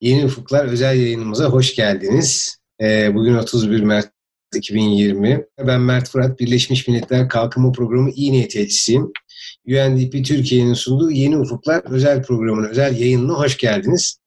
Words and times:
Yeni 0.00 0.24
Ufuklar 0.24 0.64
özel 0.64 0.96
yayınımıza 0.96 1.44
hoş 1.44 1.74
geldiniz. 1.74 2.58
Ee, 2.82 3.14
bugün 3.14 3.34
31 3.34 3.82
Mart 3.82 4.10
2020. 4.54 5.44
Ben 5.66 5.80
Mert 5.80 6.08
Fırat, 6.08 6.40
Birleşmiş 6.40 6.88
Milletler 6.88 7.28
Kalkınma 7.28 7.72
Programı 7.72 8.10
İyi 8.10 8.32
Niyet 8.32 8.56
Elçisiyim. 8.56 9.12
UNDP 9.66 10.24
Türkiye'nin 10.24 10.74
sunduğu 10.74 11.10
Yeni 11.10 11.38
Ufuklar 11.38 11.82
özel 11.90 12.22
programının 12.22 12.68
özel 12.68 13.00
yayınına 13.00 13.32
hoş 13.32 13.56
geldiniz. 13.56 14.18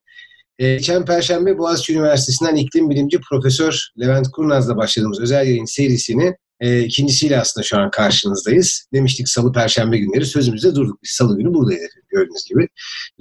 Ee, 0.59 0.73
geçen 0.73 1.05
Perşembe 1.05 1.57
Boğaziçi 1.57 1.93
Üniversitesi'nden 1.93 2.55
iklim 2.55 2.89
bilimci 2.89 3.19
Profesör 3.29 3.91
Levent 3.99 4.27
Kurnaz'la 4.31 4.77
başladığımız 4.77 5.19
özel 5.21 5.47
yayın 5.47 5.65
serisini 5.65 6.35
e, 6.63 6.83
ikincisiyle 6.83 7.39
aslında 7.39 7.63
şu 7.63 7.77
an 7.77 7.91
karşınızdayız. 7.91 8.87
Demiştik 8.93 9.29
salı 9.29 9.51
perşembe 9.51 9.97
günleri 9.97 10.25
sözümüzde 10.25 10.75
durduk. 10.75 11.03
Biz 11.03 11.11
salı 11.11 11.37
günü 11.37 11.53
buradayız 11.53 11.91
gördüğünüz 12.09 12.45
gibi. 12.49 12.67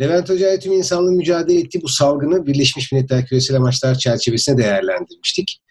Levent 0.01 0.31
Hoca 0.31 0.59
tüm 0.59 0.73
insanlığın 0.73 1.17
mücadele 1.17 1.61
ettiği 1.61 1.83
bu 1.83 1.89
salgını 1.89 2.47
Birleşmiş 2.47 2.93
Milletler 2.93 3.27
Küresel 3.27 3.57
Amaçlar 3.57 3.95
çerçevesinde 3.95 4.63
değerlendirmiştik. 4.63 5.63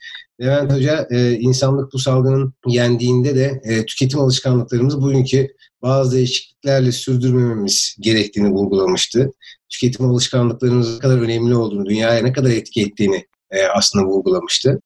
Levent 0.41 0.71
Hoca 0.71 1.07
e, 1.11 1.31
insanlık 1.31 1.93
bu 1.93 1.99
salgının 1.99 2.53
yendiğinde 2.67 3.35
de 3.35 3.61
e, 3.63 3.85
tüketim 3.85 4.19
alışkanlıklarımızı 4.19 5.01
bugünkü 5.01 5.47
bazı 5.81 6.15
değişikliklerle 6.15 6.91
sürdürmememiz 6.91 7.95
gerektiğini 7.99 8.49
vurgulamıştı. 8.49 9.31
Tüketim 9.69 10.05
alışkanlıklarımızın 10.05 10.95
ne 10.95 10.99
kadar 10.99 11.17
önemli 11.17 11.55
olduğunu, 11.55 11.85
dünyaya 11.85 12.23
ne 12.23 12.33
kadar 12.33 12.49
etki 12.49 12.81
ettiğini 12.81 13.25
e, 13.51 13.65
aslında 13.65 14.05
vurgulamıştı. 14.05 14.79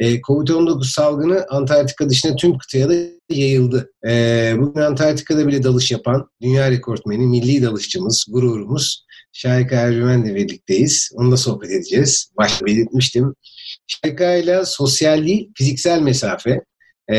E, 0.00 0.20
Covid-19 0.20 0.84
salgını 0.84 1.46
Antarktika 1.48 2.10
dışında 2.10 2.36
tüm 2.36 2.58
kıtaya 2.58 2.88
da 2.88 2.94
yayıldı. 3.30 3.92
E, 4.08 4.54
bugün 4.58 4.80
Antarktika'da 4.80 5.46
bile 5.46 5.62
dalış 5.62 5.90
yapan 5.90 6.28
dünya 6.42 6.70
rekortmeni, 6.70 7.26
milli 7.26 7.62
dalışçımız, 7.62 8.26
gururumuz 8.28 9.06
Şahika 9.32 9.76
Ercümen'le 9.76 10.34
birlikteyiz. 10.34 11.10
Onunla 11.14 11.36
sohbet 11.36 11.70
edeceğiz. 11.70 12.30
Başta 12.36 12.66
belirtmiştim. 12.66 13.34
Şahika 13.86 14.34
ile 14.34 14.64
sosyal 14.64 15.26
değil, 15.26 15.50
fiziksel 15.56 16.00
mesafe. 16.02 16.60
Ee, 17.08 17.16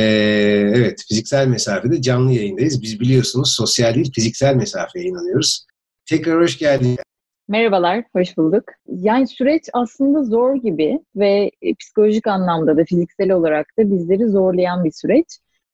evet, 0.76 1.04
fiziksel 1.10 1.48
mesafede 1.48 2.02
canlı 2.02 2.34
yayındayız. 2.34 2.82
Biz 2.82 3.00
biliyorsunuz 3.00 3.54
sosyal 3.54 3.96
değil, 3.96 4.12
fiziksel 4.16 4.56
mesafeye 4.56 5.06
inanıyoruz. 5.06 5.66
Tekrar 6.06 6.42
hoş 6.42 6.58
geldin. 6.58 6.98
Merhabalar, 7.48 8.04
hoş 8.14 8.38
bulduk. 8.38 8.64
Yani 8.88 9.28
süreç 9.28 9.64
aslında 9.74 10.24
zor 10.24 10.56
gibi 10.56 11.00
ve 11.16 11.52
e, 11.62 11.74
psikolojik 11.76 12.28
anlamda 12.28 12.78
da 12.78 12.84
fiziksel 12.86 13.32
olarak 13.32 13.68
da 13.80 13.92
bizleri 13.92 14.28
zorlayan 14.28 14.84
bir 14.84 14.92
süreç. 14.92 15.26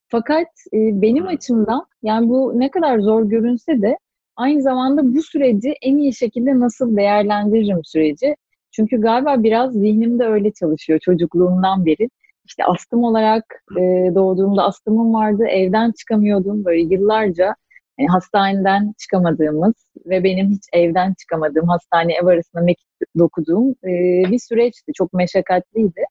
Fakat 0.08 0.48
e, 0.74 0.78
benim 1.02 1.28
açımdan 1.28 1.86
yani 2.04 2.30
bu 2.30 2.60
ne 2.60 2.72
kadar 2.72 3.00
zor 3.00 3.24
görünse 3.24 3.82
de 3.82 3.98
aynı 4.36 4.62
zamanda 4.62 5.16
bu 5.16 5.22
süreci 5.22 5.74
en 5.82 5.98
iyi 5.98 6.16
şekilde 6.16 6.60
nasıl 6.60 6.98
değerlendiririm 6.98 7.82
süreci. 7.84 8.36
Çünkü 8.72 9.02
galiba 9.02 9.44
biraz 9.44 9.74
zihnimde 9.74 10.26
öyle 10.26 10.52
çalışıyor 10.52 11.00
çocukluğumdan 11.00 11.86
beri. 11.86 12.10
İşte 12.46 12.66
astım 12.66 13.04
olarak 13.04 13.64
e, 13.78 13.82
doğduğumda 14.16 14.64
astımım 14.64 15.14
vardı, 15.14 15.46
evden 15.46 15.92
çıkamıyordum 15.92 16.66
böyle 16.66 16.82
yıllarca 16.96 17.56
yani 18.00 18.10
hastaneden 18.10 18.94
çıkamadığımız 18.98 19.74
ve 20.06 20.24
benim 20.24 20.50
hiç 20.50 20.64
evden 20.74 21.14
çıkamadığım, 21.14 21.68
hastane 21.68 22.14
ev 22.14 22.26
arasında 22.26 22.62
mektup 22.62 23.10
dokuduğum 23.18 23.70
e, 23.84 23.92
bir 24.32 24.40
süreçti. 24.40 24.92
Çok 24.94 25.14
meşakkatliydi. 25.14 26.04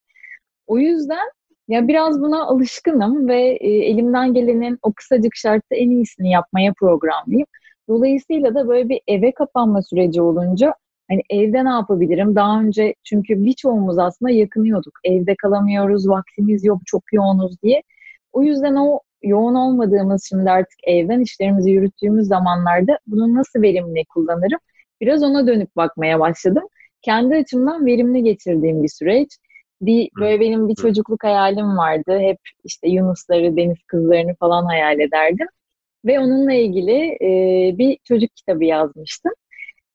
O 0.66 0.78
yüzden 0.78 1.28
ya 1.68 1.88
biraz 1.88 2.20
buna 2.20 2.44
alışkınım 2.44 3.28
ve 3.28 3.42
e, 3.60 3.68
elimden 3.68 4.34
gelenin 4.34 4.78
o 4.82 4.92
kısacık 4.92 5.36
şartta 5.36 5.76
en 5.76 5.90
iyisini 5.90 6.30
yapmaya 6.30 6.72
programlıyım. 6.80 7.46
Dolayısıyla 7.88 8.54
da 8.54 8.68
böyle 8.68 8.88
bir 8.88 9.00
eve 9.06 9.32
kapanma 9.32 9.82
süreci 9.82 10.22
olunca 10.22 10.74
hani 11.10 11.22
evde 11.30 11.64
ne 11.64 11.68
yapabilirim? 11.68 12.34
Daha 12.34 12.60
önce 12.60 12.94
çünkü 13.04 13.44
birçoğumuz 13.44 13.98
aslında 13.98 14.30
yakınıyorduk. 14.32 14.92
Evde 15.04 15.34
kalamıyoruz, 15.36 16.08
vaktimiz 16.08 16.64
yok, 16.64 16.80
çok 16.86 17.02
yoğunuz 17.12 17.62
diye. 17.62 17.82
O 18.32 18.42
yüzden 18.42 18.74
o 18.74 19.00
yoğun 19.22 19.54
olmadığımız 19.54 20.26
şimdi 20.28 20.50
artık 20.50 20.78
evden 20.86 21.20
işlerimizi 21.20 21.70
yürüttüğümüz 21.70 22.26
zamanlarda 22.26 22.98
bunu 23.06 23.34
nasıl 23.34 23.62
verimli 23.62 24.04
kullanırım? 24.04 24.58
Biraz 25.00 25.22
ona 25.22 25.46
dönüp 25.46 25.76
bakmaya 25.76 26.20
başladım. 26.20 26.64
Kendi 27.02 27.34
açımdan 27.36 27.86
verimli 27.86 28.22
geçirdiğim 28.24 28.82
bir 28.82 28.88
süreç. 28.88 29.28
Bir 29.80 30.08
böyle 30.20 30.40
benim 30.40 30.68
bir 30.68 30.74
çocukluk 30.74 31.24
hayalim 31.24 31.76
vardı. 31.76 32.18
Hep 32.18 32.38
işte 32.64 32.88
Yunusları, 32.88 33.56
deniz 33.56 33.78
kızlarını 33.86 34.34
falan 34.34 34.64
hayal 34.64 35.00
ederdim. 35.00 35.46
Ve 36.04 36.20
onunla 36.20 36.52
ilgili 36.52 36.92
e, 37.22 37.78
bir 37.78 37.98
çocuk 38.04 38.36
kitabı 38.36 38.64
yazmıştım. 38.64 39.32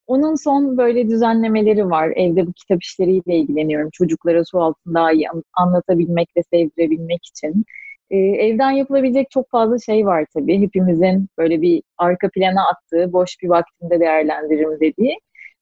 Onun 0.07 0.35
son 0.35 0.78
böyle 0.78 1.09
düzenlemeleri 1.09 1.89
var. 1.89 2.13
Evde 2.16 2.47
bu 2.47 2.53
kitap 2.53 2.83
işleriyle 2.83 3.38
ilgileniyorum. 3.38 3.89
Çocuklara 3.94 4.45
su 4.45 4.75
iyi 5.13 5.28
anlatabilmek 5.53 6.29
ve 6.38 6.44
sevdirebilmek 6.44 7.25
için. 7.25 7.66
Ee, 8.11 8.17
evden 8.17 8.71
yapılabilecek 8.71 9.31
çok 9.31 9.49
fazla 9.49 9.79
şey 9.79 10.05
var 10.05 10.25
tabii. 10.33 10.61
Hepimizin 10.61 11.29
böyle 11.37 11.61
bir 11.61 11.83
arka 11.97 12.29
plana 12.29 12.67
attığı, 12.67 13.13
boş 13.13 13.35
bir 13.43 13.49
vaktinde 13.49 13.99
değerlendiririm 13.99 14.79
dediği. 14.79 15.19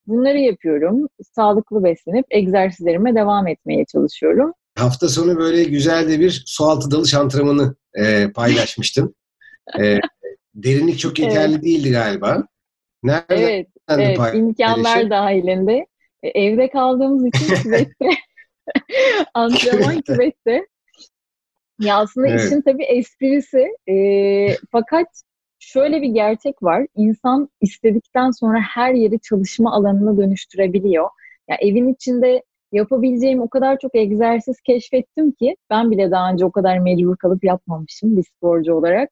Bunları 0.08 0.38
yapıyorum. 0.38 1.08
Sağlıklı 1.36 1.84
beslenip 1.84 2.26
egzersizlerime 2.30 3.16
devam 3.16 3.48
etmeye 3.48 3.86
çalışıyorum. 3.86 4.54
Hafta 4.78 5.10
sonu 5.10 5.38
böyle 5.38 5.64
güzel 5.64 6.10
de 6.10 6.20
bir 6.20 6.44
sualtı 6.46 6.92
dalış 6.92 7.14
antrenmanı 7.14 7.76
e, 7.94 8.32
paylaşmıştım. 8.32 9.14
e, 9.80 10.00
derinlik 10.56 11.00
çok 11.00 11.20
yeterli 11.20 11.54
evet. 11.54 11.64
değildi 11.64 11.92
galiba. 11.92 12.44
Nerede 13.04 13.26
evet, 13.36 13.68
evet 13.90 14.20
imkanlar 14.34 15.10
dahilinde. 15.10 15.86
E, 16.24 16.28
evde 16.28 16.70
kaldığımız 16.70 17.26
için 17.26 17.56
küvette 17.64 18.10
antrenman 19.34 20.02
küvette 20.02 20.68
ya 21.82 21.98
aslında 21.98 22.28
evet. 22.28 22.42
işin 22.42 22.62
tabii 22.62 22.84
esprisi 22.84 23.68
e, 23.90 23.96
fakat 24.72 25.08
şöyle 25.60 26.02
bir 26.02 26.08
gerçek 26.08 26.64
var. 26.64 26.88
İnsan 26.96 27.50
istedikten 27.62 28.32
sonra 28.32 28.60
her 28.60 28.94
yeri 28.94 29.20
çalışma 29.20 29.74
alanına 29.74 30.18
dönüştürebiliyor. 30.18 31.10
Ya 31.50 31.58
evin 31.62 31.94
içinde 31.94 32.44
yapabileceğim 32.72 33.42
o 33.42 33.50
kadar 33.50 33.80
çok 33.80 33.96
egzersiz 33.96 34.62
keşfettim 34.62 35.32
ki 35.32 35.56
ben 35.70 35.92
bile 35.92 36.12
daha 36.12 36.32
önce 36.32 36.46
o 36.46 36.52
kadar 36.52 36.78
mecbur 36.80 37.18
kalıp 37.18 37.44
yapmamışım 37.44 38.18
bir 38.18 38.24
sporcu 38.24 38.74
olarak. 38.74 39.10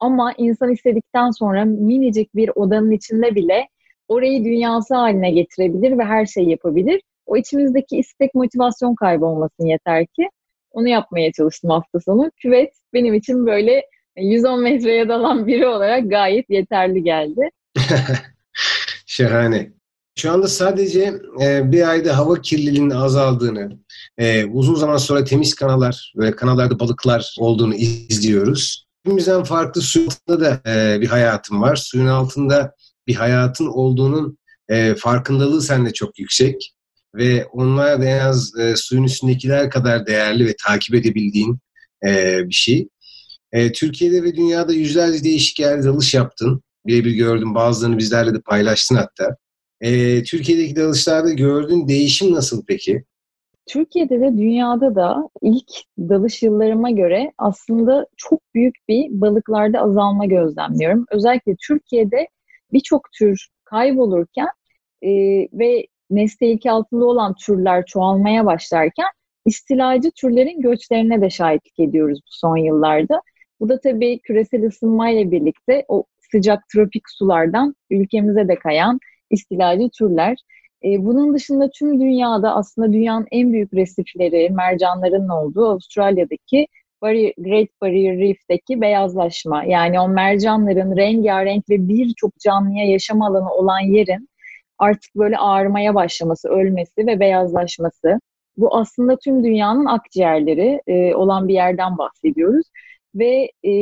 Ama 0.00 0.32
insan 0.38 0.72
istedikten 0.72 1.30
sonra 1.30 1.64
minicik 1.64 2.34
bir 2.34 2.50
odanın 2.54 2.90
içinde 2.90 3.34
bile 3.34 3.68
orayı 4.08 4.44
dünyası 4.44 4.94
haline 4.94 5.30
getirebilir 5.30 5.98
ve 5.98 6.04
her 6.04 6.26
şeyi 6.26 6.50
yapabilir. 6.50 7.02
O 7.26 7.36
içimizdeki 7.36 7.96
istek 7.96 8.34
motivasyon 8.34 8.94
kaybolmasın 8.94 9.66
yeter 9.66 10.06
ki. 10.06 10.28
Onu 10.70 10.88
yapmaya 10.88 11.32
çalıştım 11.32 11.70
hafta 11.70 12.00
sonu. 12.00 12.30
Küvet 12.36 12.72
benim 12.94 13.14
için 13.14 13.46
böyle 13.46 13.82
110 14.16 14.62
metreye 14.62 15.08
dalan 15.08 15.46
biri 15.46 15.66
olarak 15.66 16.10
gayet 16.10 16.50
yeterli 16.50 17.02
geldi. 17.02 17.50
Şahane. 19.06 19.72
Şu 20.18 20.32
anda 20.32 20.48
sadece 20.48 21.14
e, 21.42 21.72
bir 21.72 21.88
ayda 21.88 22.18
hava 22.18 22.40
kirliliğinin 22.40 22.90
azaldığını, 22.90 23.78
e, 24.18 24.44
uzun 24.44 24.74
zaman 24.74 24.96
sonra 24.96 25.24
temiz 25.24 25.54
kanallar, 25.54 26.12
böyle 26.16 26.36
kanallarda 26.36 26.80
balıklar 26.80 27.34
olduğunu 27.38 27.74
izliyoruz. 27.74 28.86
Hepimizden 29.04 29.44
farklı 29.44 29.80
suyun 29.80 30.06
altında 30.06 30.40
da 30.40 30.70
e, 30.70 31.00
bir 31.00 31.06
hayatım 31.06 31.62
var. 31.62 31.76
Suyun 31.76 32.06
altında 32.06 32.74
bir 33.06 33.14
hayatın 33.14 33.66
olduğunun 33.66 34.38
e, 34.68 34.94
farkındalığı 34.94 35.62
sende 35.62 35.92
çok 35.92 36.18
yüksek 36.18 36.72
ve 37.14 37.44
onlar 37.44 38.00
da 38.00 38.04
en 38.04 38.20
az 38.20 38.58
e, 38.58 38.76
suyun 38.76 39.04
üstündekiler 39.04 39.70
kadar 39.70 40.06
değerli 40.06 40.46
ve 40.46 40.54
takip 40.66 40.94
edebildiğin 40.94 41.58
e, 42.06 42.38
bir 42.48 42.54
şey. 42.54 42.88
E, 43.52 43.72
Türkiye'de 43.72 44.22
ve 44.22 44.34
dünyada 44.34 44.72
yüzlerce 44.72 45.24
değişik 45.24 45.60
yerde 45.60 45.84
dalış 45.84 46.14
yaptın. 46.14 46.62
Birebir 46.86 47.10
gördüm. 47.10 47.54
Bazılarını 47.54 47.98
bizlerle 47.98 48.34
de 48.34 48.40
paylaştın 48.40 48.96
hatta. 48.96 49.36
E, 49.80 50.22
Türkiye'deki 50.22 50.76
dalışlarda 50.76 51.30
gördüğün 51.30 51.88
değişim 51.88 52.32
nasıl 52.32 52.64
peki? 52.66 53.04
Türkiye'de 53.66 54.20
de 54.20 54.38
dünyada 54.38 54.94
da 54.94 55.28
ilk 55.42 55.70
dalış 55.98 56.42
yıllarıma 56.42 56.90
göre 56.90 57.32
aslında 57.38 58.06
çok 58.16 58.40
büyük 58.54 58.74
bir 58.88 59.08
balıklarda 59.10 59.80
azalma 59.80 60.26
gözlemliyorum. 60.26 61.06
Özellikle 61.10 61.56
Türkiye'de 61.66 62.28
birçok 62.72 63.12
tür 63.18 63.48
kaybolurken 63.64 64.48
e, 65.02 65.10
ve 65.52 65.86
nesli 66.10 66.38
tehlike 66.38 66.70
altında 66.70 67.04
olan 67.04 67.34
türler 67.34 67.84
çoğalmaya 67.86 68.46
başlarken 68.46 69.06
istilacı 69.46 70.10
türlerin 70.10 70.60
göçlerine 70.60 71.20
de 71.20 71.30
şahitlik 71.30 71.78
ediyoruz 71.78 72.18
bu 72.18 72.30
son 72.30 72.56
yıllarda. 72.56 73.22
Bu 73.60 73.68
da 73.68 73.80
tabii 73.80 74.18
küresel 74.18 74.66
ısınmayla 74.66 75.30
birlikte 75.30 75.84
o 75.88 76.04
sıcak 76.32 76.68
tropik 76.72 77.02
sulardan 77.10 77.74
ülkemize 77.90 78.48
de 78.48 78.54
kayan 78.54 79.00
istilacı 79.30 79.88
türler. 79.98 80.36
Ee, 80.84 81.04
bunun 81.04 81.34
dışında 81.34 81.70
tüm 81.70 82.00
dünyada 82.00 82.54
aslında 82.54 82.92
dünyanın 82.92 83.26
en 83.30 83.52
büyük 83.52 83.74
resifleri, 83.74 84.50
mercanların 84.50 85.28
olduğu 85.28 85.66
Avustralya'daki 85.66 86.66
Great 87.02 87.68
Barrier 87.80 88.18
Reef'teki 88.18 88.80
beyazlaşma. 88.80 89.64
Yani 89.64 90.00
o 90.00 90.08
mercanların 90.08 90.96
rengarenk 90.96 91.70
ve 91.70 91.88
birçok 91.88 92.38
canlıya 92.38 92.84
yaşam 92.84 93.22
alanı 93.22 93.52
olan 93.52 93.80
yerin 93.80 94.29
artık 94.80 95.14
böyle 95.16 95.38
ağarmaya 95.38 95.94
başlaması, 95.94 96.48
ölmesi 96.48 97.06
ve 97.06 97.20
beyazlaşması. 97.20 98.20
Bu 98.56 98.76
aslında 98.76 99.16
tüm 99.16 99.44
dünyanın 99.44 99.86
akciğerleri 99.86 100.80
e, 100.86 101.14
olan 101.14 101.48
bir 101.48 101.54
yerden 101.54 101.98
bahsediyoruz. 101.98 102.66
Ve 103.14 103.50
e, 103.64 103.72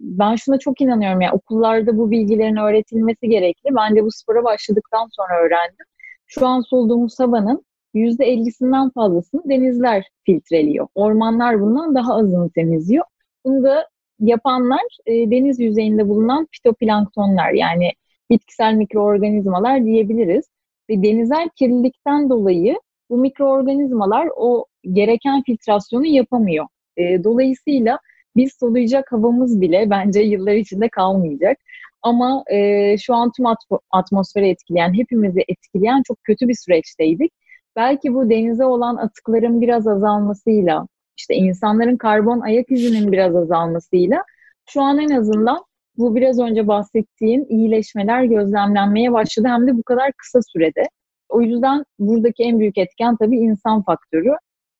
ben 0.00 0.36
şuna 0.36 0.58
çok 0.58 0.80
inanıyorum. 0.80 1.20
Yani 1.20 1.32
okullarda 1.32 1.96
bu 1.98 2.10
bilgilerin 2.10 2.56
öğretilmesi 2.56 3.28
gerekli. 3.28 3.74
Ben 3.76 3.96
de 3.96 4.04
bu 4.04 4.10
spora 4.10 4.44
başladıktan 4.44 5.08
sonra 5.16 5.40
öğrendim. 5.46 5.86
Şu 6.26 6.46
an 6.46 6.60
solduğumuz 6.60 7.20
havanın 7.20 7.64
%50'sinden 7.94 8.90
fazlasını 8.92 9.42
denizler 9.48 10.04
filtreliyor. 10.26 10.88
Ormanlar 10.94 11.60
bundan 11.60 11.94
daha 11.94 12.14
azını 12.14 12.50
temizliyor. 12.50 13.04
Bunu 13.44 13.64
da 13.64 13.88
yapanlar 14.20 14.82
e, 15.06 15.30
deniz 15.30 15.60
yüzeyinde 15.60 16.08
bulunan 16.08 16.46
fitoplanktonlar 16.52 17.50
yani 17.50 17.90
bitkisel 18.30 18.74
mikroorganizmalar 18.74 19.84
diyebiliriz. 19.84 20.44
Ve 20.90 21.02
denizel 21.02 21.48
kirlilikten 21.56 22.30
dolayı 22.30 22.80
bu 23.10 23.16
mikroorganizmalar 23.16 24.28
o 24.36 24.64
gereken 24.92 25.42
filtrasyonu 25.42 26.06
yapamıyor. 26.06 26.66
E, 26.96 27.24
dolayısıyla 27.24 27.98
biz 28.36 28.52
soluyacak 28.60 29.12
havamız 29.12 29.60
bile 29.60 29.90
bence 29.90 30.20
yıllar 30.20 30.54
içinde 30.54 30.88
kalmayacak. 30.88 31.58
Ama 32.02 32.44
e, 32.50 32.96
şu 32.98 33.14
an 33.14 33.32
tüm 33.36 33.46
atmosferi 33.90 34.48
etkileyen, 34.48 34.94
hepimizi 34.94 35.44
etkileyen 35.48 36.02
çok 36.02 36.24
kötü 36.24 36.48
bir 36.48 36.54
süreçteydik. 36.54 37.32
Belki 37.76 38.14
bu 38.14 38.30
denize 38.30 38.64
olan 38.64 38.96
atıkların 38.96 39.60
biraz 39.60 39.86
azalmasıyla, 39.88 40.86
işte 41.18 41.34
insanların 41.34 41.96
karbon 41.96 42.40
ayak 42.40 42.70
izinin 42.70 43.12
biraz 43.12 43.36
azalmasıyla 43.36 44.24
şu 44.66 44.82
an 44.82 44.98
en 44.98 45.10
azından 45.10 45.64
bu 45.96 46.16
biraz 46.16 46.38
önce 46.38 46.66
bahsettiğim 46.68 47.46
iyileşmeler 47.48 48.24
gözlemlenmeye 48.24 49.12
başladı 49.12 49.48
hem 49.48 49.66
de 49.66 49.76
bu 49.76 49.82
kadar 49.82 50.12
kısa 50.12 50.40
sürede. 50.42 50.88
O 51.28 51.42
yüzden 51.42 51.84
buradaki 51.98 52.42
en 52.42 52.58
büyük 52.58 52.78
etken 52.78 53.16
tabii 53.16 53.38
insan 53.38 53.82
faktörü. 53.82 54.30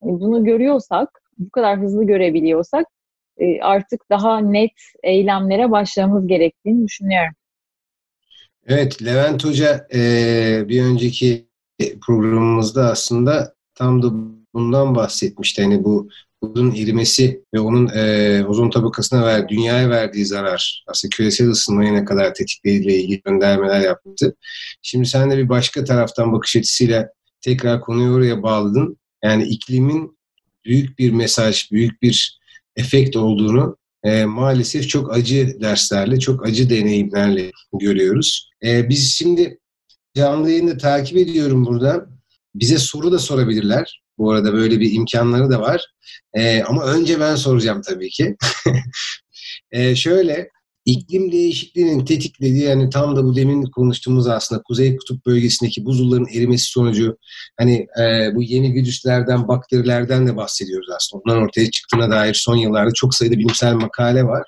Bunu 0.03 0.45
görüyorsak, 0.45 1.09
bu 1.39 1.51
kadar 1.51 1.81
hızlı 1.81 2.05
görebiliyorsak 2.05 2.87
e, 3.39 3.61
artık 3.61 4.01
daha 4.11 4.39
net 4.41 4.71
eylemlere 5.03 5.71
başlamamız 5.71 6.27
gerektiğini 6.27 6.87
düşünüyorum. 6.87 7.35
Evet, 8.67 9.05
Levent 9.05 9.45
Hoca 9.45 9.87
e, 9.95 9.99
bir 10.69 10.83
önceki 10.83 11.47
programımızda 12.07 12.91
aslında 12.91 13.55
tam 13.75 14.03
da 14.03 14.09
bundan 14.55 14.95
bahsetmişti. 14.95 15.63
Hani 15.63 15.85
bu 15.85 16.09
buzun 16.43 16.75
erimesi 16.75 17.45
ve 17.55 17.61
onun 17.61 17.89
e, 17.89 18.45
ozon 18.47 18.71
tabakasına 18.71 19.27
ver, 19.27 19.49
dünyaya 19.49 19.91
verdiği 19.91 20.27
zarar, 20.27 20.85
aslında 20.87 21.11
küresel 21.11 21.49
ısınmayı 21.49 21.95
ne 21.95 22.05
kadar 22.05 22.35
tetiklediğiyle 22.35 22.97
ilgili 22.97 23.21
göndermeler 23.21 23.81
yaptı. 23.81 24.37
Şimdi 24.83 25.09
sen 25.09 25.31
de 25.31 25.39
bir 25.39 25.49
başka 25.49 25.85
taraftan 25.85 26.33
bakış 26.33 26.57
açısıyla 26.57 27.09
tekrar 27.41 27.81
konuyu 27.81 28.13
oraya 28.13 28.43
bağladın. 28.43 28.97
Yani 29.25 29.45
iklimin 29.45 30.19
büyük 30.65 30.99
bir 30.99 31.11
mesaj, 31.11 31.71
büyük 31.73 32.03
bir 32.03 32.41
efekt 32.77 33.17
olduğunu 33.17 33.77
e, 34.05 34.25
maalesef 34.25 34.89
çok 34.89 35.13
acı 35.13 35.57
derslerle, 35.61 36.19
çok 36.19 36.47
acı 36.47 36.71
deneyimlerle 36.71 37.51
görüyoruz. 37.81 38.51
E, 38.65 38.89
biz 38.89 39.15
şimdi 39.15 39.59
canlı 40.17 40.51
yayını 40.51 40.79
takip 40.79 41.17
ediyorum 41.17 41.67
burada. 41.67 42.07
Bize 42.55 42.79
soru 42.79 43.13
da 43.13 43.19
sorabilirler. 43.19 44.03
Bu 44.19 44.31
arada 44.31 44.53
böyle 44.53 44.81
bir 44.81 44.93
imkanları 44.93 45.51
da 45.51 45.61
var. 45.61 45.87
E, 46.35 46.63
ama 46.63 46.85
önce 46.85 47.21
ben 47.21 47.37
soracağım 47.37 47.83
tabii 47.83 48.11
ki. 48.11 48.37
e, 49.73 49.97
şöyle, 49.97 50.51
iklim 50.85 51.33
değişikliğinin 51.33 52.05
tetiklediği 52.05 52.63
yani 52.63 52.91
tam 52.91 53.17
da 53.17 53.25
bu 53.25 53.37
demin 53.37 53.63
konuştuğumuz 53.63 54.27
aslında 54.27 54.63
Kuzey 54.63 54.97
Kutup 54.97 55.27
bölgesindeki 55.27 55.85
buzulların 55.85 56.27
erimesi 56.35 56.65
sonucu 56.65 57.17
hani 57.59 57.87
e, 58.01 58.35
bu 58.35 58.43
yeni 58.43 58.75
virüslerden, 58.75 59.49
bakterilerden 59.49 60.27
de 60.27 60.37
bahsediyoruz 60.37 60.89
aslında. 60.97 61.23
Onların 61.25 61.43
ortaya 61.43 61.71
çıktığına 61.71 62.11
dair 62.11 62.35
son 62.35 62.57
yıllarda 62.57 62.91
çok 62.95 63.15
sayıda 63.15 63.39
bilimsel 63.39 63.75
makale 63.75 64.25
var. 64.25 64.43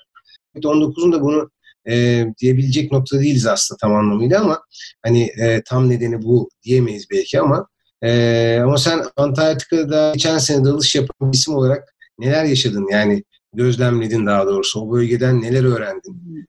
COVID-19'un 0.55 1.11
da 1.11 1.21
bunu 1.21 1.49
e, 1.89 2.25
diyebilecek 2.41 2.91
nokta 2.91 3.19
değiliz 3.19 3.45
aslında 3.45 3.77
tam 3.77 3.95
anlamıyla 3.95 4.41
ama 4.41 4.61
hani 5.03 5.23
e, 5.23 5.61
tam 5.65 5.89
nedeni 5.89 6.21
bu 6.21 6.49
diyemeyiz 6.63 7.05
belki 7.11 7.41
ama 7.41 7.67
e, 8.03 8.59
ama 8.59 8.77
sen 8.77 8.99
Antarktika'da 9.17 10.11
geçen 10.13 10.37
sene 10.37 10.65
dalış 10.65 10.95
yapan 10.95 11.31
isim 11.31 11.55
olarak 11.55 11.95
neler 12.19 12.45
yaşadın 12.45 12.87
yani 12.91 13.23
gözlemledin 13.53 14.25
daha 14.25 14.47
doğrusu 14.47 14.81
o 14.81 14.91
bölgeden 14.91 15.41
neler 15.41 15.63
öğrendin? 15.63 16.45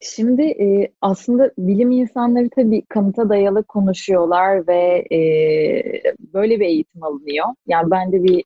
Şimdi 0.00 0.42
e, 0.42 0.92
aslında 1.00 1.52
bilim 1.58 1.90
insanları 1.90 2.48
tabii 2.56 2.82
kanıta 2.88 3.28
dayalı 3.28 3.64
konuşuyorlar 3.64 4.66
ve 4.68 5.04
e, 5.12 5.18
böyle 6.18 6.60
bir 6.60 6.64
eğitim 6.64 7.02
alınıyor. 7.02 7.46
Yani 7.66 7.90
ben 7.90 8.12
de 8.12 8.24
bir 8.24 8.44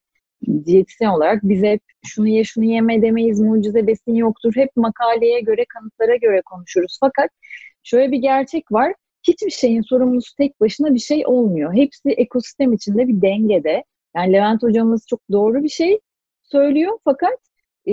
diyetisyen 0.64 1.08
olarak 1.08 1.42
bize 1.42 1.70
hep 1.70 1.80
şunu 2.06 2.28
ye 2.28 2.44
şunu 2.44 2.64
yeme 2.64 3.02
demeyiz, 3.02 3.40
mucize 3.40 3.86
besin 3.86 4.14
yoktur. 4.14 4.52
Hep 4.56 4.76
makaleye 4.76 5.40
göre, 5.40 5.64
kanıtlara 5.68 6.16
göre 6.16 6.42
konuşuruz. 6.42 6.98
Fakat 7.00 7.30
şöyle 7.82 8.12
bir 8.12 8.18
gerçek 8.18 8.72
var. 8.72 8.94
Hiçbir 9.28 9.50
şeyin 9.50 9.82
sorumlusu 9.82 10.36
tek 10.36 10.60
başına 10.60 10.94
bir 10.94 10.98
şey 10.98 11.26
olmuyor. 11.26 11.74
Hepsi 11.74 12.10
ekosistem 12.10 12.72
içinde 12.72 13.08
bir 13.08 13.22
dengede. 13.22 13.84
Yani 14.16 14.32
Levent 14.32 14.62
hocamız 14.62 15.06
çok 15.06 15.20
doğru 15.32 15.62
bir 15.62 15.68
şey 15.68 16.00
söylüyor. 16.42 16.98
Fakat 17.04 17.38
e, 17.86 17.92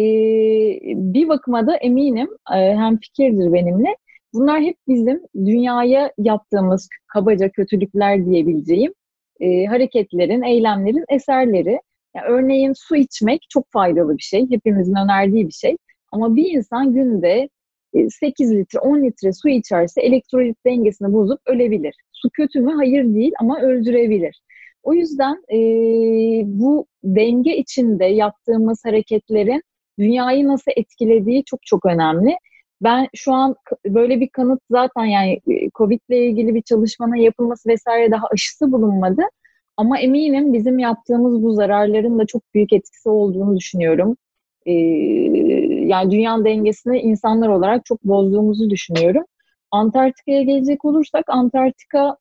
bir 0.85 1.27
bakıma 1.29 1.67
da 1.67 1.75
eminim 1.75 2.29
e, 2.55 2.55
hem 2.55 2.97
fikirdir 2.99 3.53
benimle. 3.53 3.95
Bunlar 4.33 4.61
hep 4.61 4.77
bizim 4.87 5.21
dünyaya 5.35 6.11
yaptığımız 6.17 6.89
kabaca 7.07 7.49
kötülükler 7.49 8.25
diyebileceğim 8.25 8.93
e, 9.39 9.65
hareketlerin, 9.65 10.41
eylemlerin 10.41 11.05
eserleri. 11.09 11.79
Yani 12.15 12.27
örneğin 12.27 12.73
su 12.75 12.95
içmek 12.95 13.45
çok 13.49 13.71
faydalı 13.71 14.17
bir 14.17 14.23
şey. 14.23 14.49
Hepimizin 14.49 14.95
önerdiği 14.95 15.47
bir 15.47 15.53
şey. 15.53 15.77
Ama 16.11 16.35
bir 16.35 16.51
insan 16.51 16.93
günde 16.93 17.49
8 18.09 18.51
e, 18.51 18.57
litre, 18.57 18.79
10 18.79 19.03
litre 19.03 19.33
su 19.33 19.49
içerse 19.49 20.01
elektrolit 20.01 20.65
dengesini 20.65 21.13
bozup 21.13 21.39
ölebilir. 21.45 21.95
Su 22.11 22.29
kötü 22.29 22.61
mü? 22.61 22.73
Hayır 22.75 23.03
değil 23.03 23.31
ama 23.39 23.61
öldürebilir. 23.61 24.41
O 24.83 24.93
yüzden 24.93 25.43
e, 25.53 25.57
bu 26.45 26.85
denge 27.03 27.57
içinde 27.57 28.05
yaptığımız 28.05 28.85
hareketlerin 28.85 29.61
dünyayı 29.99 30.47
nasıl 30.47 30.71
etkilediği 30.75 31.43
çok 31.43 31.59
çok 31.65 31.85
önemli. 31.85 32.37
Ben 32.81 33.07
şu 33.15 33.33
an 33.33 33.55
böyle 33.85 34.19
bir 34.19 34.29
kanıt 34.29 34.59
zaten 34.71 35.05
yani 35.05 35.39
e, 35.47 35.69
Covid 35.75 35.99
ile 36.09 36.27
ilgili 36.27 36.55
bir 36.55 36.61
çalışmanın 36.61 37.15
yapılması 37.15 37.69
vesaire 37.69 38.11
daha 38.11 38.27
aşısı 38.33 38.71
bulunmadı. 38.71 39.21
Ama 39.77 39.99
eminim 39.99 40.53
bizim 40.53 40.79
yaptığımız 40.79 41.43
bu 41.43 41.53
zararların 41.53 42.19
da 42.19 42.25
çok 42.25 42.41
büyük 42.53 42.73
etkisi 42.73 43.09
olduğunu 43.09 43.57
düşünüyorum. 43.57 44.17
Ee, 44.65 44.71
yani 45.85 46.11
dünyanın 46.11 46.45
dengesini 46.45 46.99
insanlar 46.99 47.47
olarak 47.47 47.85
çok 47.85 48.03
bozduğumuzu 48.03 48.69
düşünüyorum. 48.69 49.23
Antarktika'ya 49.71 50.41
gelecek 50.41 50.85
olursak 50.85 51.25
Antarktika 51.27 52.17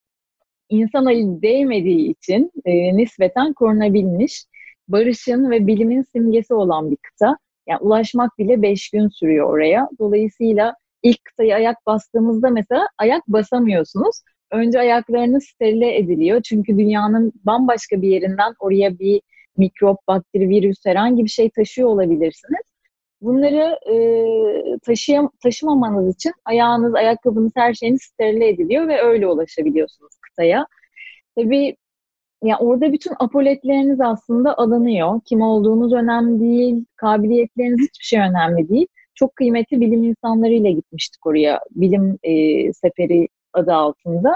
insan 0.68 1.08
eli 1.08 1.42
değmediği 1.42 2.10
için 2.10 2.50
e, 2.64 2.96
nispeten 2.96 3.52
korunabilmiş, 3.52 4.44
barışın 4.88 5.50
ve 5.50 5.66
bilimin 5.66 6.02
simgesi 6.02 6.54
olan 6.54 6.90
bir 6.90 6.96
kıta. 6.96 7.38
Yani 7.68 7.80
ulaşmak 7.80 8.38
bile 8.38 8.62
5 8.62 8.90
gün 8.90 9.08
sürüyor 9.08 9.50
oraya. 9.50 9.88
Dolayısıyla 9.98 10.74
ilk 11.02 11.24
kıtayı 11.24 11.54
ayak 11.54 11.86
bastığımızda 11.86 12.50
mesela 12.50 12.88
ayak 12.98 13.28
basamıyorsunuz. 13.28 14.22
Önce 14.50 14.80
ayaklarınız 14.80 15.44
sterile 15.44 15.98
ediliyor. 15.98 16.42
Çünkü 16.42 16.78
dünyanın 16.78 17.32
bambaşka 17.44 18.02
bir 18.02 18.08
yerinden 18.08 18.54
oraya 18.60 18.98
bir 18.98 19.20
mikrop, 19.56 19.98
bakteri, 20.08 20.48
virüs 20.48 20.78
herhangi 20.86 21.24
bir 21.24 21.30
şey 21.30 21.50
taşıyor 21.50 21.88
olabilirsiniz. 21.88 22.62
Bunları 23.20 23.78
e, 23.92 24.78
taşıyam 24.78 25.30
taşımamanız 25.42 26.14
için 26.14 26.32
ayağınız, 26.44 26.94
ayakkabınız, 26.94 27.52
her 27.56 27.74
şeyiniz 27.74 28.02
sterile 28.02 28.48
ediliyor 28.48 28.88
ve 28.88 29.02
öyle 29.02 29.26
ulaşabiliyorsunuz 29.26 30.12
kıtaya. 30.22 30.66
Tabii 31.36 31.76
yani 32.44 32.56
orada 32.60 32.92
bütün 32.92 33.12
apoletleriniz 33.18 34.00
aslında 34.00 34.58
alınıyor. 34.58 35.20
Kim 35.24 35.42
olduğunuz 35.42 35.92
önemli 35.92 36.40
değil, 36.40 36.84
kabiliyetleriniz 36.96 37.80
hiçbir 37.80 38.04
şey 38.04 38.20
önemli 38.20 38.68
değil. 38.68 38.86
Çok 39.14 39.36
kıymetli 39.36 39.80
bilim 39.80 40.04
insanlarıyla 40.04 40.70
gitmiştik 40.70 41.26
oraya, 41.26 41.60
bilim 41.70 42.18
e, 42.22 42.32
seferi 42.72 43.28
adı 43.52 43.72
altında. 43.72 44.34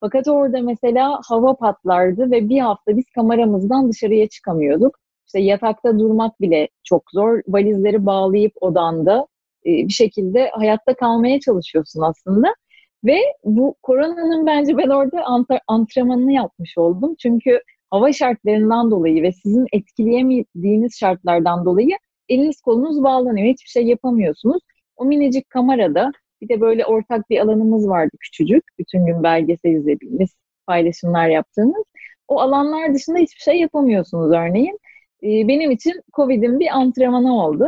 Fakat 0.00 0.28
orada 0.28 0.62
mesela 0.62 1.20
hava 1.28 1.56
patlardı 1.56 2.30
ve 2.30 2.48
bir 2.48 2.58
hafta 2.58 2.96
biz 2.96 3.04
kameramızdan 3.14 3.88
dışarıya 3.92 4.28
çıkamıyorduk. 4.28 4.98
İşte 5.26 5.40
yatakta 5.40 5.98
durmak 5.98 6.40
bile 6.40 6.68
çok 6.84 7.02
zor. 7.12 7.40
Valizleri 7.48 8.06
bağlayıp 8.06 8.52
odanda 8.60 9.26
e, 9.66 9.70
bir 9.70 9.92
şekilde 9.92 10.50
hayatta 10.50 10.94
kalmaya 10.94 11.40
çalışıyorsun 11.40 12.00
aslında. 12.00 12.54
Ve 13.04 13.18
bu 13.44 13.74
koronanın 13.82 14.46
bence 14.46 14.76
ben 14.76 14.88
orada 14.88 15.24
antrenmanını 15.68 16.32
yapmış 16.32 16.78
oldum. 16.78 17.14
Çünkü 17.18 17.60
hava 17.90 18.12
şartlarından 18.12 18.90
dolayı 18.90 19.22
ve 19.22 19.32
sizin 19.32 19.66
etkileyemediğiniz 19.72 20.98
şartlardan 20.98 21.64
dolayı 21.64 21.90
eliniz 22.28 22.60
kolunuz 22.60 23.02
bağlanıyor. 23.02 23.46
Hiçbir 23.46 23.68
şey 23.68 23.86
yapamıyorsunuz. 23.86 24.62
O 24.96 25.04
minicik 25.04 25.50
kamerada 25.50 26.12
Bir 26.42 26.48
de 26.48 26.60
böyle 26.60 26.86
ortak 26.86 27.30
bir 27.30 27.40
alanımız 27.40 27.88
vardı 27.88 28.16
küçücük. 28.20 28.64
Bütün 28.78 29.06
gün 29.06 29.22
belgesel 29.22 29.70
izlediğimiz, 29.70 30.30
paylaşımlar 30.66 31.28
yaptığımız. 31.28 31.84
O 32.28 32.40
alanlar 32.40 32.94
dışında 32.94 33.18
hiçbir 33.18 33.40
şey 33.40 33.60
yapamıyorsunuz 33.60 34.32
örneğin. 34.32 34.78
Ee, 35.22 35.48
benim 35.48 35.70
için 35.70 36.02
Covid'in 36.16 36.60
bir 36.60 36.68
antrenmanı 36.78 37.44
oldu. 37.44 37.66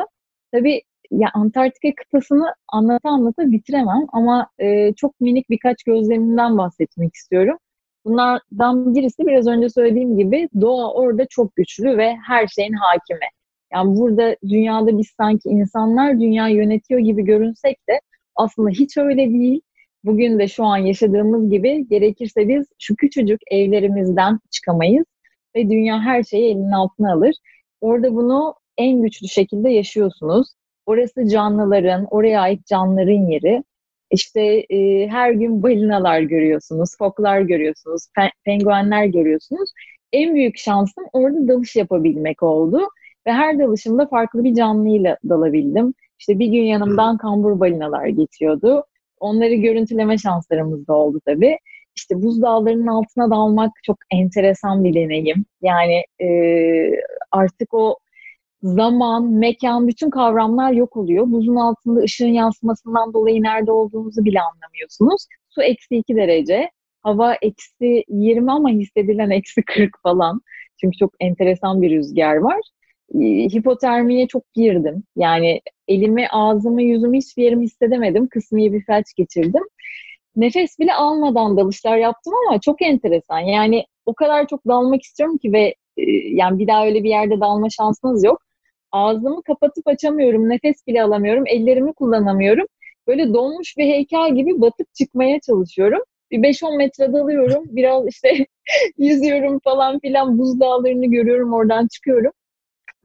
Tabii 0.53 0.83
ya 1.11 1.29
Antarktika 1.35 1.95
kıtasını 1.95 2.55
anlata 2.69 3.09
anlata 3.09 3.51
bitiremem 3.51 4.07
ama 4.13 4.49
e, 4.59 4.93
çok 4.95 5.21
minik 5.21 5.51
birkaç 5.51 5.83
gözlemimden 5.83 6.59
bahsetmek 6.59 7.15
istiyorum. 7.15 7.59
Bunlardan 8.05 8.95
birisi 8.95 9.27
biraz 9.27 9.47
önce 9.47 9.69
söylediğim 9.69 10.19
gibi 10.19 10.49
doğa 10.61 10.93
orada 10.93 11.27
çok 11.31 11.57
güçlü 11.57 11.99
ve 11.99 12.17
her 12.27 12.47
şeyin 12.47 12.73
hakimi. 12.73 13.27
Yani 13.73 13.97
burada 13.99 14.37
dünyada 14.43 14.99
biz 14.99 15.07
sanki 15.17 15.49
insanlar 15.49 16.21
dünya 16.21 16.49
yönetiyor 16.49 17.01
gibi 17.01 17.25
görünsek 17.25 17.89
de 17.89 18.01
aslında 18.37 18.71
hiç 18.71 18.97
öyle 18.97 19.31
değil. 19.31 19.61
Bugün 20.05 20.39
de 20.39 20.49
şu 20.49 20.65
an 20.65 20.77
yaşadığımız 20.77 21.51
gibi 21.51 21.89
gerekirse 21.89 22.49
biz 22.49 22.67
şu 22.79 22.97
küçücük 22.97 23.41
evlerimizden 23.51 24.41
çıkamayız 24.51 25.05
ve 25.57 25.71
dünya 25.71 26.01
her 26.01 26.23
şeyi 26.23 26.51
elinin 26.51 26.73
altına 26.73 27.13
alır. 27.13 27.35
Orada 27.81 28.15
bunu 28.15 28.55
en 28.79 29.03
güçlü 29.03 29.29
şekilde 29.29 29.71
yaşıyorsunuz. 29.71 30.49
Orası 30.87 31.29
canlıların, 31.29 32.07
oraya 32.11 32.41
ait 32.41 32.67
canlıların 32.67 33.31
yeri. 33.31 33.63
İşte 34.11 34.41
e, 34.71 35.09
her 35.09 35.33
gün 35.33 35.63
balinalar 35.63 36.21
görüyorsunuz, 36.21 36.97
foklar 36.99 37.41
görüyorsunuz, 37.41 38.09
pe- 38.19 38.31
penguenler 38.45 39.05
görüyorsunuz. 39.07 39.71
En 40.13 40.35
büyük 40.35 40.59
şansım 40.59 41.05
orada 41.13 41.49
dalış 41.49 41.77
yapabilmek 41.77 42.43
oldu. 42.43 42.81
Ve 43.27 43.33
her 43.33 43.59
dalışımda 43.59 44.07
farklı 44.07 44.45
bir 44.45 44.55
canlıyla 44.55 45.17
dalabildim. 45.29 45.95
İşte 46.23 46.39
bir 46.39 46.47
gün 46.47 46.63
yanımdan 46.63 47.17
kambur 47.17 47.61
balinalar 47.61 48.07
geçiyordu. 48.07 48.85
Onları 49.21 49.55
görüntüleme 49.55 50.19
şanslarımız 50.19 50.89
da 50.89 50.93
oldu 50.95 51.21
tabii. 51.27 51.59
İşte 51.97 52.23
buzdağlarının 52.23 52.87
altına 52.87 53.31
dalmak 53.31 53.71
çok 53.83 53.97
enteresan 54.11 54.85
bir 54.85 54.95
deneyim. 54.95 55.45
Yani 55.63 56.05
e, 56.23 56.29
artık 57.33 57.75
o 57.75 57.99
zaman, 58.63 59.25
mekan, 59.33 59.89
bütün 59.89 60.11
kavramlar 60.11 60.73
yok 60.73 60.97
oluyor. 60.97 61.25
Buzun 61.27 61.57
altında 61.57 62.01
ışığın 62.01 62.27
yansımasından 62.27 63.13
dolayı 63.15 63.43
nerede 63.43 63.73
olduğunuzu 63.73 64.25
bile 64.25 64.41
anlamıyorsunuz. 64.41 65.27
Su 65.49 65.63
eksi 65.63 65.97
2 65.97 66.17
derece, 66.17 66.71
hava 67.03 67.35
eksi 67.35 68.05
20 68.09 68.53
ama 68.53 68.69
hissedilen 68.69 69.31
eksi 69.31 69.63
40 69.63 69.91
falan. 70.03 70.41
Çünkü 70.81 70.99
çok 70.99 71.13
enteresan 71.21 71.83
bir 71.83 71.91
rüzgar 71.91 72.37
var. 72.37 72.61
Hipotermiye 73.55 74.27
çok 74.27 74.55
girdim. 74.55 75.05
Yani 75.17 75.61
elimi, 75.95 76.29
ağzımı, 76.29 76.83
yüzümü 76.83 77.19
hiçbir 77.19 77.43
yerimi 77.43 77.65
hissedemedim. 77.65 78.29
Kısmi 78.29 78.73
bir 78.73 78.85
felç 78.85 79.15
geçirdim. 79.17 79.63
Nefes 80.37 80.79
bile 80.79 80.95
almadan 80.95 81.57
dalışlar 81.57 81.97
yaptım 81.97 82.35
ama 82.49 82.61
çok 82.61 82.83
enteresan. 82.83 83.39
Yani 83.39 83.85
o 84.07 84.15
kadar 84.15 84.47
çok 84.47 84.67
dalmak 84.67 85.03
istiyorum 85.03 85.39
ki 85.39 85.53
ve 85.53 85.75
yani 86.33 86.59
bir 86.59 86.67
daha 86.67 86.87
öyle 86.87 87.05
bir 87.05 87.09
yerde 87.09 87.41
dalma 87.41 87.71
şansınız 87.71 88.25
yok 88.25 88.43
ağzımı 88.93 89.43
kapatıp 89.43 89.89
açamıyorum, 89.89 90.49
nefes 90.49 90.87
bile 90.87 91.03
alamıyorum, 91.03 91.45
ellerimi 91.47 91.93
kullanamıyorum. 91.93 92.67
Böyle 93.07 93.35
donmuş 93.35 93.77
bir 93.79 93.85
heykel 93.85 94.35
gibi 94.35 94.61
batıp 94.61 94.95
çıkmaya 94.95 95.41
çalışıyorum. 95.41 96.01
Bir 96.31 96.39
5-10 96.39 96.77
metre 96.77 97.13
dalıyorum, 97.13 97.65
biraz 97.69 98.07
işte 98.07 98.47
yüzüyorum 98.99 99.59
falan 99.65 99.99
filan, 100.01 100.39
buz 100.39 100.61
dağlarını 100.61 101.07
görüyorum, 101.07 101.53
oradan 101.53 101.89
çıkıyorum. 101.89 102.33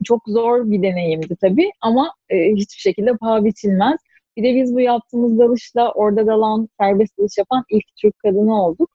Çok 0.04 0.22
zor 0.28 0.72
bir 0.72 0.84
deneyimdi 0.84 1.36
tabii 1.42 1.72
ama 1.82 2.14
e, 2.30 2.52
hiçbir 2.56 2.80
şekilde 2.80 3.18
paha 3.18 3.46
biçilmez. 3.46 4.00
Bir 4.38 4.44
de 4.44 4.56
biz 4.56 4.76
bu 4.76 4.80
yaptığımız 4.80 5.40
dalışla 5.40 5.92
orada 5.92 6.28
dalan, 6.28 6.70
serbest 6.80 7.18
dalış 7.18 7.38
yapan 7.38 7.64
ilk 7.70 7.86
Türk 8.02 8.20
kadını 8.20 8.64
olduk. 8.64 8.90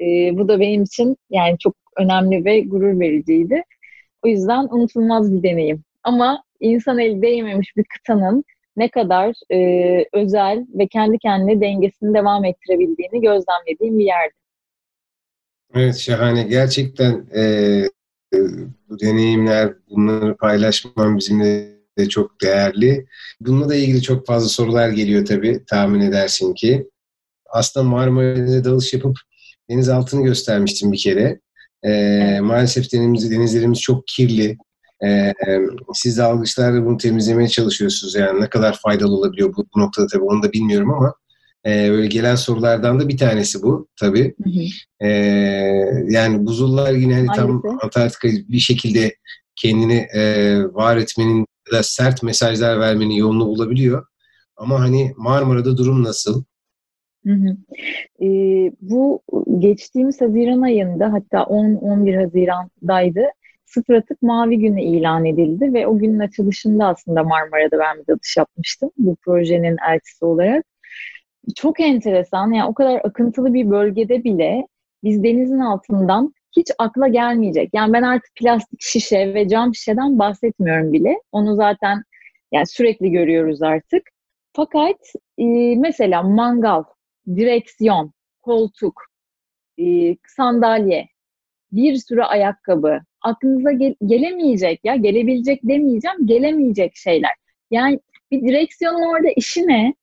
E, 0.00 0.04
bu 0.38 0.48
da 0.48 0.60
benim 0.60 0.82
için 0.82 1.16
yani 1.30 1.58
çok 1.58 1.74
önemli 1.96 2.44
ve 2.44 2.60
gurur 2.60 3.00
vericiydi. 3.00 3.62
O 4.22 4.28
yüzden 4.28 4.68
unutulmaz 4.70 5.32
bir 5.32 5.42
deneyim. 5.42 5.82
Ama 6.02 6.42
insan 6.60 6.98
eli 6.98 7.22
değmemiş 7.22 7.76
bir 7.76 7.84
kıtanın 7.84 8.44
ne 8.76 8.88
kadar 8.88 9.34
e, 9.52 10.04
özel 10.12 10.66
ve 10.74 10.86
kendi 10.86 11.18
kendine 11.18 11.60
dengesini 11.60 12.14
devam 12.14 12.44
ettirebildiğini 12.44 13.20
gözlemlediğim 13.20 13.98
bir 13.98 14.04
yerdi. 14.04 14.34
Evet 15.74 15.96
şahane. 15.96 16.42
Gerçekten 16.42 17.26
e, 17.36 17.42
bu 18.88 19.00
deneyimler, 19.00 19.74
bunları 19.90 20.36
paylaşmam 20.36 21.18
bizimle 21.18 21.78
de 21.98 22.08
çok 22.08 22.40
değerli. 22.42 23.06
Bununla 23.40 23.68
da 23.68 23.74
ilgili 23.74 24.02
çok 24.02 24.26
fazla 24.26 24.48
sorular 24.48 24.88
geliyor 24.88 25.26
tabii 25.26 25.64
tahmin 25.66 26.00
edersin 26.00 26.54
ki. 26.54 26.88
Aslında 27.50 27.88
Marmara'da 27.88 28.64
dalış 28.64 28.94
yapıp 28.94 29.16
deniz 29.70 29.88
altını 29.88 30.24
göstermiştim 30.24 30.92
bir 30.92 30.98
kere. 30.98 31.40
E, 31.82 31.90
evet. 31.90 32.40
Maalesef 32.40 32.92
denizlerimiz, 32.92 33.30
denizlerimiz 33.30 33.80
çok 33.80 34.06
kirli. 34.06 34.56
E, 35.04 35.32
siz 35.94 36.18
de 36.18 36.22
algıçlarla 36.22 36.84
bunu 36.86 36.96
temizlemeye 36.96 37.48
çalışıyorsunuz. 37.48 38.14
Yani 38.14 38.40
ne 38.40 38.48
kadar 38.48 38.78
faydalı 38.82 39.14
olabiliyor 39.16 39.56
bu, 39.56 39.66
bu 39.76 39.80
noktada 39.80 40.06
tabii 40.06 40.24
onu 40.24 40.42
da 40.42 40.52
bilmiyorum 40.52 40.90
ama 40.94 41.14
e, 41.66 41.90
böyle 41.90 42.06
gelen 42.06 42.34
sorulardan 42.34 43.00
da 43.00 43.08
bir 43.08 43.16
tanesi 43.16 43.62
bu 43.62 43.88
tabii. 44.00 44.34
Hı 44.44 44.50
hı. 44.50 45.08
E, 45.08 45.08
yani 46.08 46.46
buzullar 46.46 46.92
yine 46.92 47.14
hani 47.14 47.28
tam 47.36 47.62
Antarktika 47.82 48.28
bir 48.28 48.58
şekilde 48.58 49.14
kendini 49.56 50.06
e, 50.14 50.54
var 50.64 50.96
etmenin 50.96 51.46
ya 51.72 51.78
da 51.78 51.82
sert 51.82 52.22
mesajlar 52.22 52.80
vermenin 52.80 53.14
yolunu 53.14 53.46
bulabiliyor. 53.46 54.06
Ama 54.56 54.80
hani 54.80 55.12
Marmara'da 55.16 55.76
durum 55.76 56.04
nasıl? 56.04 56.44
Hı 57.26 57.32
hı. 57.32 57.56
E, 58.24 58.28
bu 58.80 59.22
geçtiğimiz 59.58 60.20
Haziran 60.20 60.62
ayında 60.62 61.12
hatta 61.12 61.38
10-11 61.38 62.24
Haziran'daydı 62.24 63.20
sıfır 63.68 63.94
atık 63.94 64.22
mavi 64.22 64.58
günü 64.58 64.82
ilan 64.82 65.24
edildi 65.24 65.72
ve 65.74 65.86
o 65.86 65.98
günün 65.98 66.18
açılışında 66.18 66.86
aslında 66.86 67.22
Marmara'da 67.22 67.78
ben 67.78 67.98
bir 67.98 68.06
dalış 68.06 68.36
yapmıştım 68.36 68.90
bu 68.98 69.16
projenin 69.16 69.76
elçisi 69.90 70.24
olarak. 70.24 70.64
Çok 71.56 71.80
enteresan 71.80 72.52
yani 72.52 72.68
o 72.70 72.74
kadar 72.74 73.00
akıntılı 73.04 73.54
bir 73.54 73.70
bölgede 73.70 74.24
bile 74.24 74.66
biz 75.04 75.24
denizin 75.24 75.58
altından 75.58 76.34
hiç 76.56 76.70
akla 76.78 77.08
gelmeyecek. 77.08 77.70
Yani 77.72 77.92
ben 77.92 78.02
artık 78.02 78.34
plastik 78.34 78.82
şişe 78.82 79.34
ve 79.34 79.48
cam 79.48 79.74
şişeden 79.74 80.18
bahsetmiyorum 80.18 80.92
bile. 80.92 81.20
Onu 81.32 81.56
zaten 81.56 82.02
yani 82.52 82.66
sürekli 82.66 83.10
görüyoruz 83.10 83.62
artık. 83.62 84.02
Fakat 84.52 84.96
e, 85.38 85.44
mesela 85.76 86.22
mangal, 86.22 86.84
direksiyon, 87.36 88.12
koltuk, 88.42 89.02
e, 89.78 90.16
sandalye, 90.26 91.08
bir 91.72 91.96
sürü 91.96 92.22
ayakkabı, 92.22 93.00
aklınıza 93.22 93.72
gel- 93.72 93.94
gelemeyecek 94.06 94.80
ya 94.84 94.96
gelebilecek 94.96 95.60
demeyeceğim 95.62 96.26
gelemeyecek 96.26 96.96
şeyler. 96.96 97.32
Yani 97.70 98.00
bir 98.30 98.42
direksiyonun 98.42 99.14
orada 99.14 99.28
işi 99.36 99.66
ne? 99.66 99.94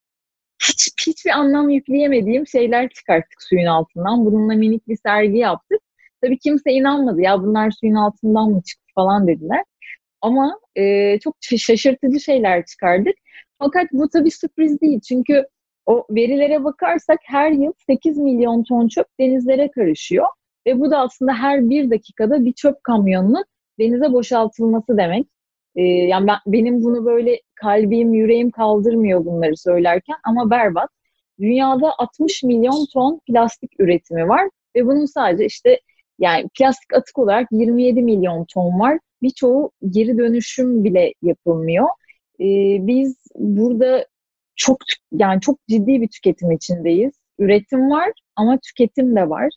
Hiç, 0.64 1.08
hiçbir 1.08 1.32
anlam 1.32 1.70
yükleyemediğim 1.70 2.48
şeyler 2.48 2.90
çıkarttık 2.90 3.44
suyun 3.44 3.66
altından. 3.66 4.26
Bununla 4.26 4.54
minik 4.54 4.88
bir 4.88 4.98
sergi 4.98 5.38
yaptık. 5.38 5.80
Tabii 6.22 6.40
kimse 6.40 6.72
inanmadı 6.72 7.22
ya 7.22 7.42
bunlar 7.42 7.72
suyun 7.72 7.96
altından 7.96 8.50
mı 8.50 8.62
çıktı 8.62 8.86
falan 8.96 9.28
dediler. 9.28 9.64
Ama 10.22 10.60
e, 10.76 11.20
çok 11.20 11.36
şaşırtıcı 11.42 12.20
şeyler 12.20 12.66
çıkardık. 12.66 13.16
Fakat 13.60 13.88
bu 13.92 14.10
tabii 14.10 14.32
sürpriz 14.32 14.82
değil. 14.82 15.00
Çünkü 15.00 15.46
o 15.86 16.06
verilere 16.10 16.64
bakarsak 16.64 17.20
her 17.24 17.52
yıl 17.52 17.74
8 17.88 18.18
milyon 18.18 18.64
ton 18.64 18.88
çöp 18.88 19.08
denizlere 19.20 19.72
karışıyor. 19.72 20.26
Ve 20.68 20.80
bu 20.80 20.92
da 20.92 21.00
aslında 21.00 21.34
her 21.34 21.70
bir 21.70 21.90
dakikada 21.90 22.46
bir 22.46 22.54
çöp 22.54 22.84
kamyonunun 22.84 23.46
denize 23.80 24.14
boşaltılması 24.14 24.98
demek. 24.98 25.28
Ee, 25.76 25.82
yani 25.84 26.28
ben, 26.28 26.38
benim 26.48 26.84
bunu 26.84 27.06
böyle 27.06 27.42
kalbim, 27.56 28.14
yüreğim 28.14 28.52
kaldırmıyor 28.52 29.26
bunları 29.26 29.58
söylerken 29.58 30.16
ama 30.24 30.50
berbat. 30.50 30.90
Dünyada 31.40 31.94
60 31.98 32.44
milyon 32.44 32.86
ton 32.94 33.22
plastik 33.28 33.72
üretimi 33.80 34.30
var 34.30 34.50
ve 34.76 34.86
bunun 34.86 35.06
sadece 35.06 35.46
işte 35.46 35.80
yani 36.20 36.50
plastik 36.60 36.94
atık 36.94 37.20
olarak 37.20 37.48
27 37.52 38.02
milyon 38.02 38.46
ton 38.54 38.80
var. 38.80 39.00
Birçoğu 39.22 39.72
geri 39.90 40.18
dönüşüm 40.18 40.84
bile 40.84 41.14
yapılmıyor. 41.22 41.88
Ee, 42.40 42.78
biz 42.88 43.18
burada 43.36 44.06
çok 44.56 44.78
yani 45.12 45.42
çok 45.42 45.68
ciddi 45.68 46.02
bir 46.02 46.08
tüketim 46.08 46.52
içindeyiz. 46.52 47.14
Üretim 47.40 47.92
var 47.92 48.12
ama 48.36 48.58
tüketim 48.58 49.16
de 49.16 49.30
var. 49.30 49.50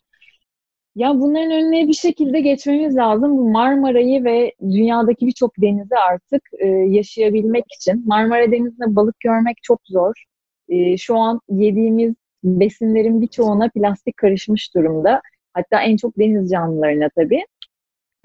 Ya 0.99 1.19
bunların 1.19 1.51
önüne 1.51 1.87
bir 1.87 1.93
şekilde 1.93 2.41
geçmemiz 2.41 2.95
lazım. 2.95 3.37
Bu 3.37 3.49
Marmara'yı 3.49 4.23
ve 4.23 4.53
dünyadaki 4.61 5.27
birçok 5.27 5.51
denizi 5.61 5.95
artık 5.95 6.41
e, 6.59 6.67
yaşayabilmek 6.67 7.65
için. 7.75 8.03
Marmara 8.07 8.51
Denizi'nde 8.51 8.95
balık 8.95 9.19
görmek 9.19 9.57
çok 9.63 9.79
zor. 9.85 10.23
E, 10.69 10.97
şu 10.97 11.17
an 11.17 11.41
yediğimiz 11.49 12.15
besinlerin 12.43 13.21
birçoğuna 13.21 13.69
plastik 13.69 14.17
karışmış 14.17 14.75
durumda. 14.75 15.21
Hatta 15.53 15.81
en 15.81 15.97
çok 15.97 16.19
deniz 16.19 16.51
canlılarına 16.51 17.09
tabii. 17.15 17.45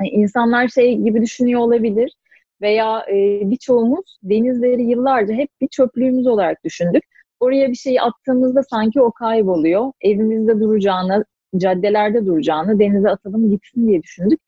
Yani 0.01 0.09
insanlar 0.11 0.69
şey 0.69 0.99
gibi 0.99 1.23
düşünüyor 1.23 1.61
olabilir 1.61 2.13
veya 2.61 3.07
e, 3.11 3.41
birçoğumuz 3.51 4.19
denizleri 4.23 4.83
yıllarca 4.83 5.35
hep 5.35 5.49
bir 5.61 5.69
çöplüğümüz 5.69 6.27
olarak 6.27 6.65
düşündük. 6.65 7.05
oraya 7.41 7.69
bir 7.69 7.77
şey 7.77 8.01
attığımızda 8.01 8.63
sanki 8.63 9.01
o 9.01 9.13
kayboluyor. 9.13 9.93
Evimizde 10.01 10.61
duracağını, 10.61 11.25
caddelerde 11.59 12.27
duracağını 12.27 12.79
denize 12.79 13.11
atalım 13.11 13.51
gitsin 13.51 13.89
diye 13.89 14.03
düşündük. 14.03 14.41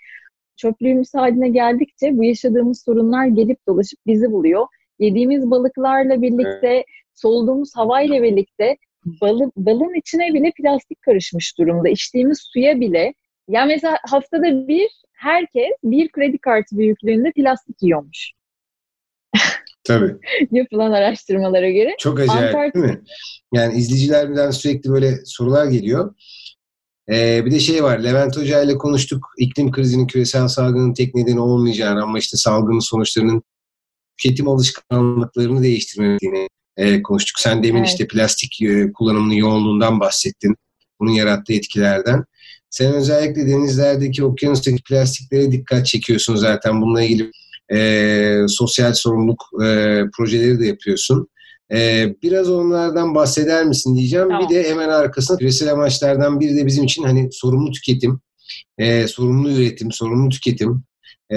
Çöplüğümüz 0.57 1.15
haline 1.15 1.49
geldikçe 1.49 2.17
bu 2.17 2.25
yaşadığımız 2.25 2.83
sorunlar 2.85 3.27
gelip 3.27 3.59
dolaşıp 3.69 3.99
bizi 4.07 4.33
buluyor. 4.33 4.67
Yediğimiz 4.99 5.51
balıklarla 5.51 6.23
birlikte, 6.23 6.69
evet. 6.69 6.85
soluduğumuz 7.15 7.77
havayla 7.77 8.23
birlikte 8.23 8.77
balı, 9.21 9.51
balın 9.57 9.95
içine 9.99 10.35
bile 10.35 10.53
plastik 10.57 11.03
karışmış 11.03 11.59
durumda. 11.59 11.89
İçtiğimiz 11.89 12.41
suya 12.53 12.81
bile 12.81 13.15
yani 13.49 13.73
mesela 13.75 13.99
haftada 14.11 14.69
bir 14.69 14.89
herkes 15.13 15.73
bir 15.85 16.09
kredi 16.09 16.39
kartı 16.39 16.79
büyüklüğünde 16.79 17.33
plastik 17.33 17.83
yiyormuş. 17.83 18.33
Tabii. 19.85 20.17
Yapılan 20.51 20.93
araştırmalara 20.93 21.71
göre. 21.71 21.95
Çok 21.99 22.21
acayip 22.21 22.55
Antarktik... 22.55 22.83
değil 22.83 22.95
mi? 22.95 23.03
Yani 23.55 23.79
izleyicilerden 23.79 24.51
sürekli 24.51 24.91
böyle 24.91 25.17
sorular 25.25 25.67
geliyor. 25.67 26.15
Ee, 27.11 27.45
bir 27.47 27.51
de 27.51 27.61
şey 27.61 27.85
var, 27.85 27.99
Levent 27.99 28.37
Hoca 28.37 28.63
ile 28.63 28.79
konuştuk. 28.79 29.27
İklim 29.39 29.71
krizinin 29.71 30.07
küresel 30.07 30.49
salgının 30.49 30.95
tek 30.95 31.15
nedeni 31.15 31.41
olmayacağını 31.41 32.03
ama 32.03 32.19
işte 32.19 32.37
salgının 32.37 32.79
sonuçlarının 32.79 33.43
tüketim 34.17 34.49
alışkanlıklarını 34.49 35.63
değiştirmediğini 35.63 36.49
e, 36.77 37.03
konuştuk. 37.03 37.39
Sen 37.41 37.63
demin 37.63 37.79
evet. 37.79 37.89
işte 37.89 38.07
plastik 38.07 38.63
e, 38.63 38.93
kullanımının 38.93 39.35
yoğunluğundan 39.35 40.01
bahsettin. 40.01 40.57
Bunun 41.01 41.13
yarattığı 41.13 41.53
etkilerden. 41.53 42.25
Sen 42.71 42.95
özellikle 42.95 43.47
denizlerdeki, 43.47 44.25
okyanustaki 44.25 44.83
plastiklere 44.83 45.53
dikkat 45.53 45.87
çekiyorsun 45.87 46.37
zaten. 46.37 46.83
Bununla 46.83 47.03
ilgili 47.03 47.31
e, 47.73 48.47
sosyal 48.49 48.93
sorumluluk 48.93 49.45
e, 49.65 49.67
projeleri 50.17 50.61
de 50.61 50.67
yapıyorsun. 50.67 51.29
E, 51.73 52.09
biraz 52.23 52.51
onlardan 52.51 53.15
bahseder 53.15 53.65
misin 53.65 53.97
diyeceğim. 53.97 54.29
Tamam. 54.29 54.49
Bir 54.49 54.55
de 54.55 54.71
hemen 54.71 54.89
arkasında 54.89 55.39
küresel 55.39 55.73
amaçlardan 55.73 56.41
biri 56.41 56.57
de 56.57 56.67
bizim 56.67 56.85
için 56.85 57.03
hani 57.03 57.29
sorumlu 57.33 57.73
tüketim, 57.73 58.21
e, 58.79 59.07
sorumlu 59.07 59.51
üretim, 59.51 59.93
sorumlu 59.93 60.29
tüketim. 60.29 60.85
E, 61.33 61.37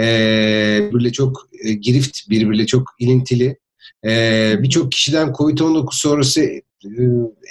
birbiriyle 0.81 1.11
çok 1.11 1.49
e, 1.63 1.73
girift, 1.73 2.29
birbiriyle 2.29 2.65
çok 2.65 2.83
ilintili. 2.99 3.57
E, 4.05 4.55
Birçok 4.63 4.91
kişiden 4.91 5.27
COVID-19 5.27 5.87
sonrası 5.91 6.41
e, 6.41 6.61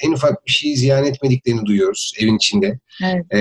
en 0.02 0.12
ufak 0.12 0.46
bir 0.46 0.52
şey 0.52 0.76
ziyan 0.76 1.04
etmediklerini 1.04 1.66
duyuyoruz 1.66 2.12
evin 2.18 2.36
içinde. 2.36 2.78
Evet. 3.04 3.24
E, 3.34 3.38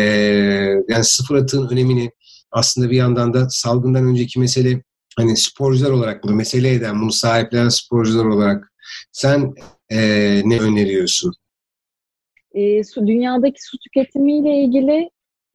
yani 0.90 1.04
sıfır 1.04 1.36
atığın 1.36 1.70
önemini 1.70 2.12
aslında 2.52 2.90
bir 2.90 2.96
yandan 2.96 3.34
da 3.34 3.50
salgından 3.50 4.06
önceki 4.06 4.40
mesele 4.40 4.82
hani 5.16 5.38
sporcular 5.38 5.92
olarak 5.92 6.24
bunu 6.24 6.36
mesele 6.36 6.72
eden, 6.72 7.02
bunu 7.02 7.12
sahiplenen 7.12 7.70
sporcular 7.70 8.26
olarak 8.26 8.72
sen 9.12 9.54
e, 9.90 9.98
ne 10.46 10.60
öneriyorsun? 10.60 11.34
E, 12.54 12.84
su 12.84 13.08
dünyadaki 13.08 13.64
su 13.64 13.78
tüketimiyle 13.78 14.56
ilgili 14.56 15.10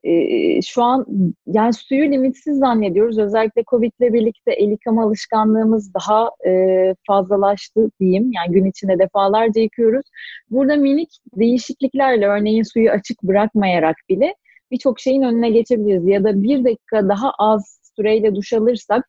e, 0.05 0.63
şu 0.63 0.83
an 0.83 1.07
yani 1.47 1.73
suyu 1.73 2.13
limitsiz 2.13 2.59
zannediyoruz. 2.59 3.19
Özellikle 3.19 3.65
Covid 3.71 3.93
ile 4.01 4.13
birlikte 4.13 4.53
el 4.53 4.71
yıkama 4.71 5.05
alışkanlığımız 5.05 5.95
daha 5.95 6.31
e, 6.47 6.95
fazlalaştı 7.07 7.91
diyeyim. 8.01 8.33
Yani 8.33 8.53
gün 8.53 8.65
içinde 8.65 8.99
defalarca 8.99 9.61
yıkıyoruz. 9.61 10.07
Burada 10.51 10.77
minik 10.77 11.11
değişikliklerle 11.37 12.27
örneğin 12.27 12.63
suyu 12.63 12.91
açık 12.91 13.23
bırakmayarak 13.23 13.97
bile 14.09 14.35
birçok 14.71 15.01
şeyin 15.01 15.23
önüne 15.23 15.51
geçebiliriz. 15.51 16.07
Ya 16.07 16.25
da 16.25 16.43
bir 16.43 16.65
dakika 16.65 17.09
daha 17.09 17.31
az 17.39 17.81
süreyle 17.97 18.35
duş 18.35 18.53
alırsak 18.53 19.09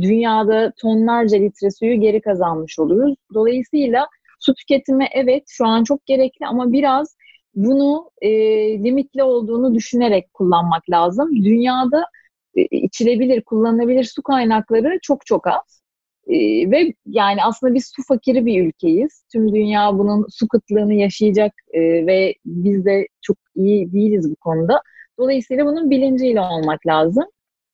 dünyada 0.00 0.72
tonlarca 0.80 1.38
litre 1.38 1.70
suyu 1.70 2.00
geri 2.00 2.20
kazanmış 2.20 2.78
oluruz. 2.78 3.14
Dolayısıyla 3.34 4.08
su 4.40 4.54
tüketimi 4.54 5.06
evet 5.14 5.44
şu 5.48 5.66
an 5.66 5.84
çok 5.84 6.06
gerekli 6.06 6.46
ama 6.46 6.72
biraz 6.72 7.16
bunu 7.54 8.10
e, 8.20 8.30
limitli 8.84 9.22
olduğunu 9.22 9.74
düşünerek 9.74 10.34
kullanmak 10.34 10.90
lazım. 10.90 11.30
Dünyada 11.44 12.04
e, 12.56 12.62
içilebilir, 12.62 13.42
kullanılabilir 13.42 14.04
su 14.04 14.22
kaynakları 14.22 14.98
çok 15.02 15.26
çok 15.26 15.46
az. 15.46 15.82
E, 16.26 16.36
ve 16.70 16.94
yani 17.06 17.44
aslında 17.44 17.74
biz 17.74 17.92
su 17.96 18.02
fakiri 18.08 18.46
bir 18.46 18.66
ülkeyiz. 18.66 19.24
Tüm 19.32 19.54
dünya 19.54 19.98
bunun 19.98 20.26
su 20.30 20.48
kıtlığını 20.48 20.94
yaşayacak 20.94 21.52
e, 21.72 21.80
ve 21.80 22.34
biz 22.44 22.84
de 22.84 23.06
çok 23.22 23.36
iyi 23.56 23.92
değiliz 23.92 24.30
bu 24.30 24.36
konuda. 24.36 24.82
Dolayısıyla 25.18 25.66
bunun 25.66 25.90
bilinciyle 25.90 26.40
olmak 26.40 26.86
lazım 26.86 27.24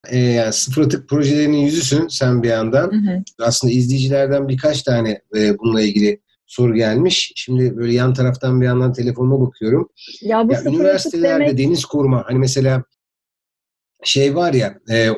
e, 0.07 0.19
yani 0.19 0.53
sıfır 0.53 0.83
atık 0.83 1.09
projelerinin 1.09 1.57
yüzüsün 1.57 2.09
sen 2.09 2.43
bir 2.43 2.49
yandan. 2.49 2.93
Hı 2.93 3.11
hı. 3.11 3.23
Aslında 3.39 3.73
izleyicilerden 3.73 4.49
birkaç 4.49 4.83
tane 4.83 5.23
e, 5.37 5.59
bununla 5.59 5.83
ilgili 5.83 6.21
soru 6.47 6.75
gelmiş. 6.75 7.33
Şimdi 7.37 7.77
böyle 7.77 7.93
yan 7.93 8.15
taraftan 8.15 8.61
bir 8.61 8.67
yandan 8.67 8.93
telefonuma 8.93 9.47
bakıyorum. 9.47 9.89
Ya 10.23 10.49
bu 10.49 10.53
ya 10.53 10.63
üniversitelerde 10.65 11.45
demek... 11.45 11.59
deniz 11.59 11.85
koruma 11.85 12.25
hani 12.27 12.39
mesela 12.39 12.85
şey 14.05 14.35
var 14.35 14.53
ya 14.55 14.79
e, 14.91 15.09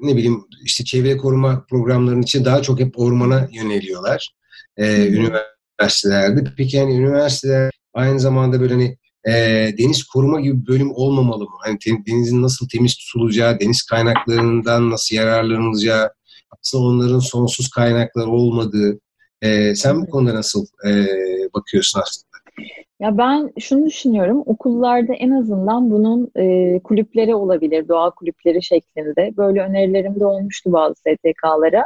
ne 0.00 0.16
bileyim 0.16 0.44
işte 0.64 0.84
çevre 0.84 1.16
koruma 1.16 1.64
programlarının 1.70 2.22
için 2.22 2.44
daha 2.44 2.62
çok 2.62 2.80
hep 2.80 2.98
ormana 2.98 3.48
yöneliyorlar. 3.52 4.34
E, 4.76 5.08
üniversitelerde. 5.08 6.44
Peki 6.56 6.76
yani 6.76 6.94
üniversiteler 6.94 7.70
aynı 7.94 8.20
zamanda 8.20 8.60
böyle 8.60 8.74
hani 8.74 8.98
e, 9.28 9.32
deniz 9.78 10.04
koruma 10.04 10.40
gibi 10.40 10.62
bir 10.62 10.66
bölüm 10.66 10.90
olmamalı 10.94 11.44
mı? 11.44 11.56
Hani 11.64 11.78
te, 11.78 11.90
denizin 12.06 12.42
nasıl 12.42 12.68
temiz 12.68 12.96
tutulacağı, 12.96 13.60
deniz 13.60 13.82
kaynaklarından 13.82 14.90
nasıl 14.90 15.16
yararlanılacağı, 15.16 16.10
aslında 16.60 16.84
onların 16.84 17.18
sonsuz 17.18 17.70
kaynaklar 17.70 18.26
olmadığı. 18.26 19.00
E, 19.42 19.74
sen 19.74 20.02
bu 20.02 20.10
konuda 20.10 20.34
nasıl 20.34 20.66
e, 20.86 20.90
bakıyorsun 21.54 22.00
aslında? 22.00 22.34
Ya 23.00 23.18
ben 23.18 23.52
şunu 23.60 23.86
düşünüyorum, 23.86 24.42
okullarda 24.46 25.14
en 25.14 25.30
azından 25.30 25.90
bunun 25.90 26.30
e, 26.36 26.80
kulüpleri 26.82 27.34
olabilir, 27.34 27.88
doğa 27.88 28.10
kulüpleri 28.10 28.62
şeklinde. 28.62 29.36
Böyle 29.36 29.60
önerilerim 29.60 30.20
de 30.20 30.26
olmuştu 30.26 30.72
bazı 30.72 30.94
STK'lara. 30.94 31.84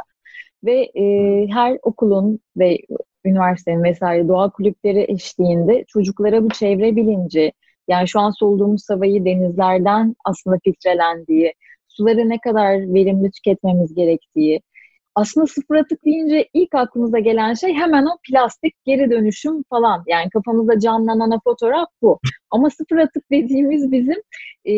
Ve 0.63 0.91
e, 0.95 1.03
her 1.47 1.77
okulun 1.81 2.39
ve 2.57 2.77
üniversitenin 3.25 3.83
vesaire 3.83 4.27
doğa 4.27 4.49
kulüpleri 4.49 5.05
eşliğinde 5.11 5.85
çocuklara 5.87 6.43
bu 6.43 6.49
çevre 6.49 6.95
bilinci, 6.95 7.51
yani 7.87 8.07
şu 8.07 8.19
an 8.19 8.31
soluduğumuz 8.31 8.89
havayı 8.89 9.25
denizlerden 9.25 10.15
aslında 10.25 10.57
filtrelendiği, 10.63 11.53
suları 11.87 12.29
ne 12.29 12.39
kadar 12.39 12.93
verimli 12.93 13.31
tüketmemiz 13.31 13.95
gerektiği, 13.95 14.61
aslında 15.15 15.47
sıfır 15.47 15.75
atık 15.75 16.05
deyince 16.05 16.49
ilk 16.53 16.75
aklımıza 16.75 17.19
gelen 17.19 17.53
şey 17.53 17.73
hemen 17.73 18.05
o 18.05 18.17
plastik 18.29 18.73
geri 18.85 19.11
dönüşüm 19.11 19.63
falan. 19.69 20.03
Yani 20.07 20.29
kafamızda 20.29 20.79
canlanan 20.79 21.39
fotoğraf 21.43 21.87
bu. 22.01 22.19
Ama 22.51 22.69
sıfır 22.69 22.97
atık 22.97 23.31
dediğimiz 23.31 23.91
bizim 23.91 24.17
e, 24.65 24.73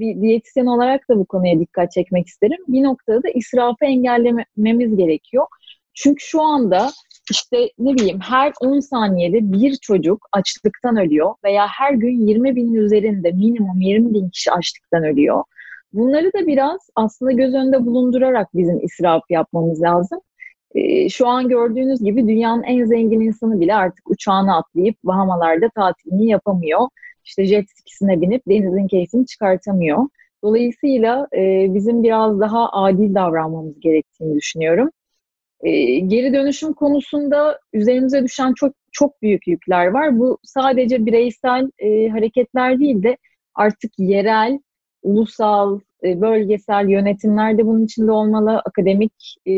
bir 0.00 0.20
diyetisyen 0.22 0.66
olarak 0.66 1.08
da 1.08 1.16
bu 1.16 1.24
konuya 1.24 1.60
dikkat 1.60 1.92
çekmek 1.92 2.26
isterim. 2.26 2.58
Bir 2.68 2.82
noktada 2.82 3.22
da 3.22 3.28
israfı 3.34 3.84
engellememiz 3.84 4.96
gerekiyor. 4.96 5.46
Çünkü 5.94 6.24
şu 6.24 6.42
anda 6.42 6.90
işte 7.30 7.70
ne 7.78 7.94
bileyim 7.94 8.20
her 8.20 8.52
10 8.60 8.80
saniyede 8.80 9.52
bir 9.52 9.76
çocuk 9.76 10.26
açlıktan 10.32 10.96
ölüyor 10.96 11.34
veya 11.44 11.66
her 11.66 11.92
gün 11.94 12.26
20 12.26 12.56
bin 12.56 12.74
üzerinde 12.74 13.30
minimum 13.30 13.80
20 13.80 14.14
bin 14.14 14.28
kişi 14.28 14.52
açlıktan 14.52 15.04
ölüyor. 15.04 15.44
Bunları 15.92 16.26
da 16.26 16.46
biraz 16.46 16.90
aslında 16.96 17.32
göz 17.32 17.54
önünde 17.54 17.86
bulundurarak 17.86 18.48
bizim 18.54 18.84
israf 18.84 19.22
yapmamız 19.30 19.82
lazım. 19.82 20.20
Şu 21.10 21.28
an 21.28 21.48
gördüğünüz 21.48 22.04
gibi 22.04 22.28
dünyanın 22.28 22.62
en 22.62 22.84
zengin 22.84 23.20
insanı 23.20 23.60
bile 23.60 23.74
artık 23.74 24.10
uçağına 24.10 24.56
atlayıp 24.56 24.96
Bahamalarda 25.04 25.68
tatilini 25.68 26.26
yapamıyor. 26.26 26.88
İşte 27.24 27.44
jet 27.44 27.64
skisine 27.70 28.20
binip 28.20 28.42
denizin 28.48 28.86
keyfini 28.86 29.26
çıkartamıyor. 29.26 29.98
Dolayısıyla 30.44 31.26
bizim 31.74 32.02
biraz 32.02 32.40
daha 32.40 32.72
adil 32.72 33.14
davranmamız 33.14 33.80
gerektiğini 33.80 34.34
düşünüyorum. 34.34 34.90
E, 35.62 35.98
geri 35.98 36.32
dönüşüm 36.34 36.72
konusunda 36.72 37.60
üzerimize 37.72 38.24
düşen 38.24 38.52
çok 38.54 38.74
çok 38.92 39.22
büyük 39.22 39.46
yükler 39.46 39.86
var. 39.86 40.18
Bu 40.18 40.38
sadece 40.42 41.06
bireysel 41.06 41.70
e, 41.78 42.08
hareketler 42.08 42.80
değil 42.80 43.02
de 43.02 43.16
artık 43.54 43.92
yerel, 43.98 44.58
ulusal, 45.02 45.80
e, 46.04 46.20
bölgesel 46.20 46.88
yönetimler 46.88 47.58
de 47.58 47.66
bunun 47.66 47.84
içinde 47.84 48.12
olmalı. 48.12 48.62
Akademik 48.64 49.36
e, 49.46 49.52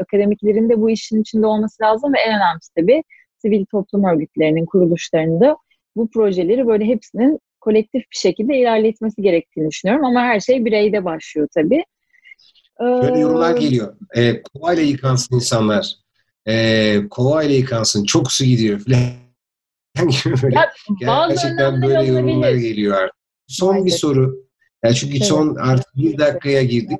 akademiklerin 0.00 0.68
de 0.68 0.80
bu 0.80 0.90
işin 0.90 1.20
içinde 1.22 1.46
olması 1.46 1.82
lazım 1.82 2.12
ve 2.12 2.18
en 2.26 2.36
önemlisi 2.36 2.74
tabii 2.74 3.02
sivil 3.38 3.64
toplum 3.70 4.04
örgütlerinin, 4.04 4.66
kuruluşlarında 4.66 5.56
bu 5.96 6.10
projeleri 6.10 6.66
böyle 6.66 6.84
hepsinin 6.84 7.38
kolektif 7.60 8.00
bir 8.00 8.16
şekilde 8.16 8.58
ilerletmesi 8.58 9.22
gerektiğini 9.22 9.70
düşünüyorum. 9.70 10.04
Ama 10.04 10.20
her 10.20 10.40
şey 10.40 10.64
bireyde 10.64 11.04
başlıyor 11.04 11.48
tabii. 11.54 11.84
Böyle 12.80 13.18
yorumlar 13.18 13.56
geliyor. 13.56 13.96
E, 14.16 14.42
kovayla 14.42 14.82
yıkansın 14.82 15.34
insanlar. 15.34 15.94
E, 16.48 17.08
kovayla 17.10 17.54
yıkansın. 17.54 18.04
Çok 18.04 18.32
su 18.32 18.44
gidiyor 18.44 18.80
falan. 18.80 19.00
böyle, 20.42 20.54
ya, 21.00 21.28
gerçekten 21.28 21.82
böyle 21.82 22.06
yorumlar 22.06 22.52
geliyor 22.52 22.96
artık. 22.96 23.16
Son 23.46 23.72
Aynen. 23.72 23.86
bir 23.86 23.90
soru. 23.90 24.46
Yani 24.84 24.94
çünkü 24.94 25.16
evet. 25.16 25.26
son 25.26 25.54
artık 25.54 25.96
bir 25.96 26.18
dakikaya 26.18 26.62
girdik. 26.62 26.98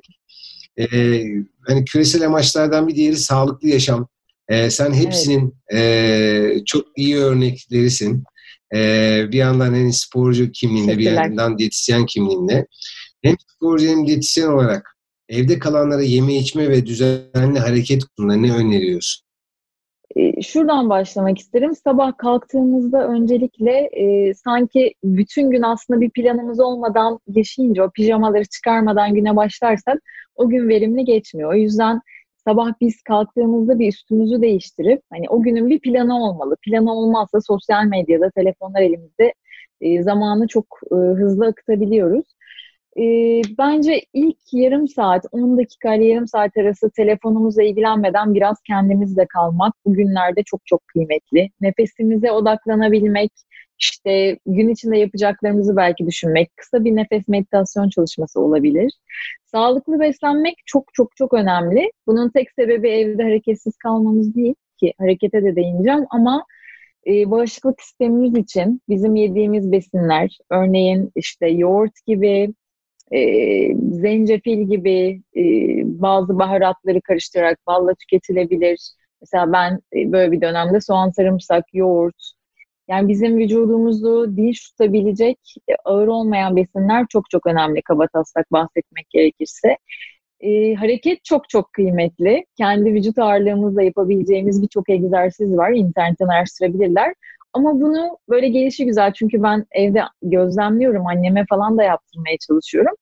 Ee, 0.79 1.23
hani 1.67 1.85
küresel 1.85 2.25
amaçlardan 2.25 2.87
bir 2.87 2.95
diğeri 2.95 3.17
sağlıklı 3.17 3.67
yaşam. 3.67 4.07
E, 4.49 4.69
sen 4.69 4.93
hepsinin 4.93 5.55
evet. 5.69 6.61
e, 6.61 6.65
çok 6.65 6.87
iyi 6.95 7.17
örneklerisin. 7.17 8.23
E, 8.75 8.79
bir 9.31 9.37
yandan 9.37 9.75
hem 9.75 9.93
sporcu 9.93 10.51
kimliğinde, 10.51 10.97
bir 10.97 11.11
yandan 11.11 11.57
diyetisyen 11.57 12.05
kimliğinde. 12.05 12.67
Hem 13.23 13.35
sporcu 13.47 13.87
hem 13.87 14.07
diyetisyen 14.07 14.47
olarak 14.47 14.96
evde 15.29 15.59
kalanlara 15.59 16.01
yeme 16.01 16.33
içme 16.33 16.69
ve 16.69 16.85
düzenli 16.85 17.59
hareket 17.59 18.03
konusunda 18.05 18.35
ne 18.47 18.53
öneriyorsun? 18.53 19.27
E, 20.15 20.41
şuradan 20.41 20.89
başlamak 20.89 21.37
isterim. 21.37 21.75
Sabah 21.75 22.17
kalktığımızda 22.17 23.07
öncelikle 23.07 23.71
e, 23.71 24.33
sanki 24.33 24.93
bütün 25.03 25.51
gün 25.51 25.61
aslında 25.61 26.01
bir 26.01 26.09
planımız 26.09 26.59
olmadan 26.59 27.19
yaşayınca, 27.27 27.83
o 27.83 27.89
pijamaları 27.89 28.45
çıkarmadan 28.45 29.13
güne 29.13 29.35
başlarsak 29.35 30.01
o 30.35 30.49
gün 30.49 30.69
verimli 30.69 31.05
geçmiyor. 31.05 31.53
O 31.53 31.55
yüzden 31.55 32.01
sabah 32.47 32.73
biz 32.81 33.01
kalktığımızda 33.01 33.79
bir 33.79 33.87
üstümüzü 33.87 34.41
değiştirip 34.41 35.01
hani 35.09 35.29
o 35.29 35.41
günün 35.41 35.69
bir 35.69 35.79
planı 35.79 36.23
olmalı. 36.23 36.55
Planı 36.61 36.93
olmazsa 36.93 37.41
sosyal 37.41 37.85
medyada, 37.85 38.29
telefonlar 38.29 38.81
elimizde 38.81 39.33
e, 39.81 40.03
zamanı 40.03 40.47
çok 40.47 40.65
e, 40.91 40.95
hızlı 40.95 41.47
akıtabiliyoruz. 41.47 42.25
E, 42.97 43.03
bence 43.57 44.01
ilk 44.13 44.37
yarım 44.51 44.87
saat, 44.87 45.25
10 45.31 45.57
dakika 45.57 45.95
ile 45.95 46.05
yarım 46.05 46.27
saat 46.27 46.57
arası 46.57 46.89
telefonumuzla 46.95 47.63
ilgilenmeden 47.63 48.33
biraz 48.33 48.57
kendimizle 48.67 49.25
kalmak 49.27 49.73
bugünlerde 49.85 50.43
çok 50.43 50.61
çok 50.65 50.87
kıymetli. 50.87 51.49
Nefesimize 51.61 52.31
odaklanabilmek, 52.31 53.31
işte 53.79 54.37
gün 54.45 54.69
içinde 54.69 54.97
yapacaklarımızı 54.97 55.75
belki 55.75 56.07
düşünmek, 56.07 56.57
kısa 56.57 56.83
bir 56.85 56.95
nefes 56.95 57.27
meditasyon 57.27 57.89
çalışması 57.89 58.41
olabilir. 58.41 58.91
Sağlıklı 59.45 59.99
beslenmek 59.99 60.55
çok 60.65 60.93
çok 60.93 61.15
çok 61.15 61.33
önemli. 61.33 61.91
Bunun 62.07 62.29
tek 62.29 62.51
sebebi 62.51 62.89
evde 62.89 63.23
hareketsiz 63.23 63.77
kalmamız 63.77 64.35
değil 64.35 64.55
ki 64.79 64.93
harekete 64.99 65.43
de 65.43 65.55
değineceğim 65.55 66.05
ama 66.09 66.45
e, 67.07 67.31
bağışıklık 67.31 67.81
sistemimiz 67.81 68.37
için 68.37 68.81
bizim 68.89 69.15
yediğimiz 69.15 69.71
besinler, 69.71 70.37
örneğin 70.49 71.11
işte 71.15 71.47
yoğurt 71.47 72.05
gibi, 72.05 72.53
e, 73.11 73.21
zencefil 73.75 74.69
gibi 74.69 75.21
e, 75.37 75.41
bazı 76.01 76.39
baharatları 76.39 77.01
karıştırarak 77.01 77.59
balla 77.67 77.93
tüketilebilir. 77.93 78.91
Mesela 79.21 79.53
ben 79.53 79.79
e, 79.95 80.11
böyle 80.11 80.31
bir 80.31 80.41
dönemde 80.41 80.81
soğan, 80.81 81.09
sarımsak, 81.09 81.65
yoğurt, 81.73 82.31
yani 82.87 83.07
bizim 83.07 83.37
vücudumuzu 83.37 84.37
dinç 84.37 84.69
tutabilecek 84.69 85.39
e, 85.67 85.73
ağır 85.85 86.07
olmayan 86.07 86.55
besinler 86.55 87.05
çok 87.09 87.29
çok 87.29 87.47
önemli 87.47 87.81
kaba 87.81 88.07
taslak 88.07 88.51
bahsetmek 88.51 89.09
gerekirse. 89.09 89.77
E, 90.39 90.73
hareket 90.73 91.23
çok 91.25 91.49
çok 91.49 91.73
kıymetli. 91.73 92.45
Kendi 92.57 92.93
vücut 92.93 93.17
ağırlığımızla 93.17 93.83
yapabileceğimiz 93.83 94.61
birçok 94.61 94.89
egzersiz 94.89 95.57
var. 95.57 95.71
İnternetten 95.71 96.27
araştırabilirler. 96.27 97.13
Ama 97.53 97.73
bunu 97.81 98.17
böyle 98.29 98.47
gelişi 98.49 98.85
güzel 98.85 99.13
çünkü 99.13 99.43
ben 99.43 99.65
evde 99.71 100.01
gözlemliyorum. 100.21 101.07
Anneme 101.07 101.45
falan 101.49 101.77
da 101.77 101.83
yaptırmaya 101.83 102.37
çalışıyorum. 102.47 102.93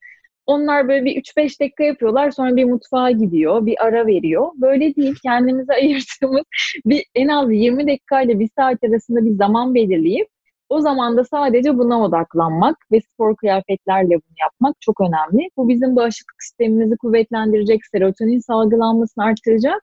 Onlar 0.46 0.88
böyle 0.88 1.06
bir 1.06 1.16
3-5 1.16 1.60
dakika 1.62 1.84
yapıyorlar 1.84 2.32
sonra 2.32 2.56
bir 2.56 2.66
mutfağa 2.66 3.12
gidiyor, 3.12 3.66
bir 3.66 3.86
ara 3.86 4.08
veriyor. 4.08 4.52
Böyle 4.56 4.96
değil 4.96 5.16
kendimize 5.24 5.74
ayırdığımız 5.82 6.44
bir 6.86 7.06
en 7.16 7.28
az 7.28 7.52
20 7.52 7.88
dakika 7.88 8.22
ile 8.22 8.40
bir 8.40 8.50
saat 8.58 8.84
arasında 8.84 9.26
bir 9.26 9.36
zaman 9.36 9.76
belirleyip 9.76 10.28
o 10.70 10.82
zaman 10.82 11.18
da 11.18 11.24
sadece 11.24 11.78
buna 11.78 12.04
odaklanmak 12.04 12.78
ve 12.92 13.02
spor 13.02 13.36
kıyafetlerle 13.36 14.10
bunu 14.10 14.36
yapmak 14.42 14.76
çok 14.82 15.02
önemli. 15.02 15.50
Bu 15.58 15.70
bizim 15.70 15.96
bağışıklık 15.96 16.44
sistemimizi 16.44 16.98
kuvvetlendirecek, 16.98 17.86
serotonin 17.86 18.40
salgılanmasını 18.40 19.24
arttıracak. 19.24 19.82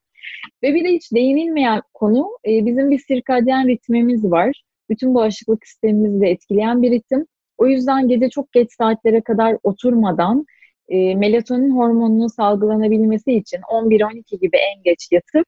Ve 0.63 0.75
bir 0.75 0.85
de 0.85 0.89
hiç 0.89 1.13
değinilmeyen 1.13 1.83
konu 1.95 2.31
e, 2.47 2.67
bizim 2.67 2.91
bir 2.91 2.99
sirkadyen 2.99 3.69
ritmimiz 3.69 4.25
var. 4.25 4.63
Bütün 4.91 5.15
bağışıklık 5.15 5.67
sistemimizi 5.67 6.21
de 6.21 6.31
etkileyen 6.31 6.83
bir 6.83 6.91
ritim. 6.91 7.27
O 7.59 7.67
yüzden 7.67 8.09
gece 8.09 8.31
çok 8.31 8.53
geç 8.53 8.73
saatlere 8.73 9.21
kadar 9.21 9.57
oturmadan 9.63 10.47
e, 10.89 11.15
melatonin 11.15 11.71
hormonunun 11.71 12.29
salgılanabilmesi 12.29 13.33
için 13.33 13.59
11-12 13.59 14.41
gibi 14.41 14.57
en 14.57 14.83
geç 14.83 15.09
yatıp 15.11 15.47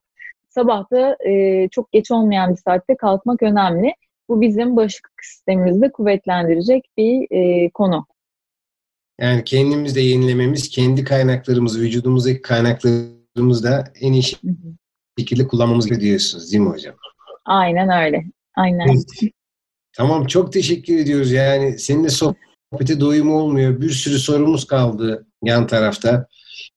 sabah 0.49 0.91
da 0.91 1.17
e, 1.29 1.69
çok 1.69 1.93
geç 1.93 2.11
olmayan 2.11 2.51
bir 2.51 2.61
saatte 2.61 2.97
kalkmak 2.97 3.43
önemli. 3.43 3.95
Bu 4.29 4.41
bizim 4.41 4.77
bağışıklık 4.77 5.25
sistemimizi 5.25 5.91
kuvvetlendirecek 5.93 6.85
bir 6.97 7.27
e, 7.31 7.71
konu. 7.71 8.07
Yani 9.21 9.45
kendimiz 9.45 9.97
de 9.97 10.01
yenilememiz, 10.01 10.69
kendi 10.69 11.05
kaynaklarımızı, 11.05 11.81
vücudumuzdaki 11.81 12.43
kaynaklarımızı 12.43 13.24
da 13.37 13.85
en 14.01 14.13
iyi 14.13 14.23
şekilde 15.19 15.47
kullanmamız 15.47 16.01
diyorsunuz 16.01 16.53
değil 16.53 16.63
mi 16.63 16.71
hocam? 16.71 16.95
Aynen 17.45 18.05
öyle. 18.05 18.25
Aynen. 18.57 18.89
Evet. 18.89 19.33
Tamam 19.97 20.27
çok 20.27 20.53
teşekkür 20.53 20.99
ediyoruz. 20.99 21.33
Yani 21.33 21.79
seninle 21.79 22.09
sohbete 22.09 23.01
doyum 23.01 23.33
olmuyor. 23.33 23.81
Bir 23.81 23.91
sürü 23.91 24.19
sorumuz 24.19 24.67
kaldı 24.67 25.27
yan 25.43 25.67
tarafta. 25.67 26.27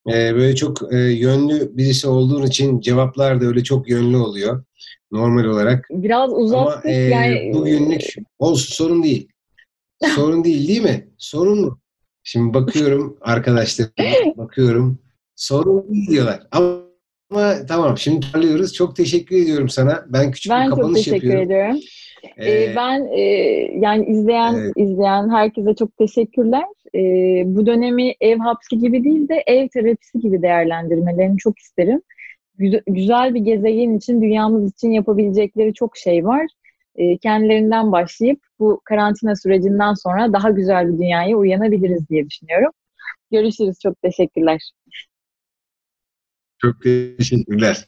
Ee, 0.08 0.36
böyle 0.36 0.56
çok 0.56 0.94
e, 0.94 0.98
yönlü 0.98 1.78
birisi 1.78 2.08
olduğun 2.08 2.46
için 2.46 2.80
cevaplar 2.80 3.42
da 3.42 3.46
öyle 3.46 3.64
çok 3.64 3.90
yönlü 3.90 4.18
oluyor 4.18 4.64
normal 5.12 5.46
olarak. 5.46 5.88
Biraz 5.90 6.34
uzattık 6.34 6.86
Ama, 6.86 6.94
e, 6.94 6.96
yani. 6.96 7.54
Bugünlük 7.54 8.16
olsun 8.40 8.74
sorun 8.74 9.04
değil. 9.04 9.28
sorun 10.16 10.44
değil 10.44 10.68
değil 10.68 10.82
mi? 10.82 11.08
Sorun 11.18 11.62
mu? 11.62 11.80
Şimdi 12.24 12.54
bakıyorum 12.54 13.18
arkadaşlar 13.22 13.88
bakıyorum 14.38 15.00
sorun 15.38 15.94
değil 15.94 16.08
diyorlar. 16.08 16.40
Ama, 16.52 16.80
ama 17.32 17.54
tamam 17.68 17.98
şimdi 17.98 18.26
parlıyoruz. 18.34 18.74
Çok 18.74 18.96
teşekkür 18.96 19.36
ediyorum 19.36 19.70
sana. 19.70 20.06
Ben 20.08 20.32
küçük 20.32 20.52
ben 20.52 20.66
bir 20.66 20.76
kapanış 20.76 21.08
yapıyorum. 21.08 21.40
Ben 21.40 21.46
çok 21.46 21.46
teşekkür 21.46 21.54
ediyorum. 21.56 21.80
Ee, 22.40 22.76
ben 22.76 23.08
e, 23.12 23.22
yani 23.80 24.06
izleyen 24.06 24.54
evet. 24.54 24.74
izleyen 24.76 25.30
herkese 25.30 25.76
çok 25.76 25.98
teşekkürler. 25.98 26.66
E, 26.96 27.00
bu 27.46 27.66
dönemi 27.66 28.14
ev 28.22 28.38
hapsi 28.38 28.78
gibi 28.78 29.04
değil 29.04 29.30
de 29.30 29.44
ev 29.48 29.68
terapisi 29.68 30.20
gibi 30.20 30.42
değerlendirmelerini 30.42 31.38
çok 31.38 31.60
isterim. 31.60 32.02
Güzel, 32.58 32.82
güzel 32.88 33.34
bir 33.34 33.40
gezegen 33.40 33.98
için, 33.98 34.22
dünyamız 34.22 34.74
için 34.74 34.92
yapabilecekleri 34.92 35.74
çok 35.74 35.98
şey 35.98 36.26
var. 36.26 36.46
E, 36.96 37.18
kendilerinden 37.18 37.92
başlayıp 37.92 38.40
bu 38.60 38.82
karantina 38.84 39.36
sürecinden 39.36 39.94
sonra 39.94 40.34
daha 40.34 40.50
güzel 40.50 40.88
bir 40.88 40.98
dünyaya 40.98 41.38
uyanabiliriz 41.38 42.10
diye 42.10 42.30
düşünüyorum. 42.30 42.72
Görüşürüz. 43.32 43.80
Çok 43.84 44.02
teşekkürler. 44.02 44.72
Çok 46.62 46.82
teşekkürler. 46.82 47.86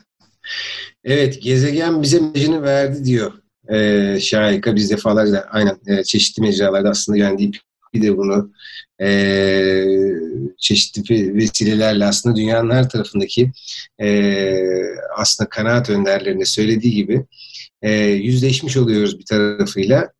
Evet, 1.04 1.42
gezegen 1.42 2.02
bize 2.02 2.20
mesajını 2.20 2.62
verdi 2.62 3.06
diyor 3.06 3.34
e, 3.70 4.18
Şahika. 4.22 4.76
Biz 4.76 4.90
defalarca 4.90 5.46
aynen 5.52 5.78
e, 5.88 6.04
çeşitli 6.04 6.42
mecralarda 6.42 6.90
aslında 6.90 7.18
yani 7.18 7.52
bir 7.94 8.02
de 8.02 8.18
bunu 8.18 8.52
e, 9.02 9.86
çeşitli 10.58 11.36
vesilelerle 11.36 12.06
aslında 12.06 12.36
dünyanın 12.36 12.70
her 12.70 12.90
tarafındaki 12.90 13.52
e, 14.02 14.54
aslında 15.18 15.50
kanaat 15.50 15.90
önderlerine 15.90 16.46
söylediği 16.46 16.94
gibi 16.94 17.26
e, 17.82 17.92
yüzleşmiş 18.04 18.78
oluyoruz 18.78 19.20
bir 19.20 19.26
tarafıyla. 19.26 20.12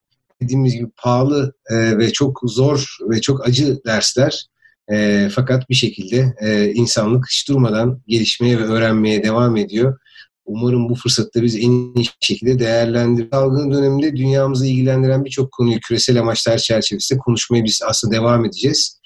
Dediğimiz 0.42 0.74
gibi 0.74 0.90
pahalı 0.98 1.54
e, 1.72 1.98
ve 1.98 2.12
çok 2.12 2.42
zor 2.44 2.98
ve 3.10 3.22
çok 3.22 3.48
acı 3.48 3.84
dersler 3.86 4.48
e, 4.92 5.30
fakat 5.36 5.70
bir 5.70 5.76
şekilde 5.76 6.34
e, 6.42 6.72
insanlık 6.72 7.26
hiç 7.30 7.48
durmadan 7.48 8.02
gelişmeye 8.08 8.60
ve 8.60 8.64
öğrenmeye 8.64 9.24
devam 9.24 9.58
ediyor. 9.58 9.98
Umarım 10.46 10.90
bu 10.90 10.96
fırsatta 10.96 11.44
biz 11.44 11.56
en 11.56 11.72
iyi 11.96 12.06
şekilde 12.20 12.60
değerlendiririz. 12.60 13.30
Salgın 13.32 13.72
döneminde 13.72 14.16
dünyamızı 14.16 14.68
ilgilendiren 14.68 15.26
birçok 15.26 15.52
konuyu 15.52 15.80
küresel 15.80 16.20
amaçlar 16.20 16.58
çerçevesinde 16.58 17.20
konuşmaya 17.20 17.64
biz 17.64 17.82
aslında 17.88 18.16
devam 18.16 18.46
edeceğiz. 18.46 19.00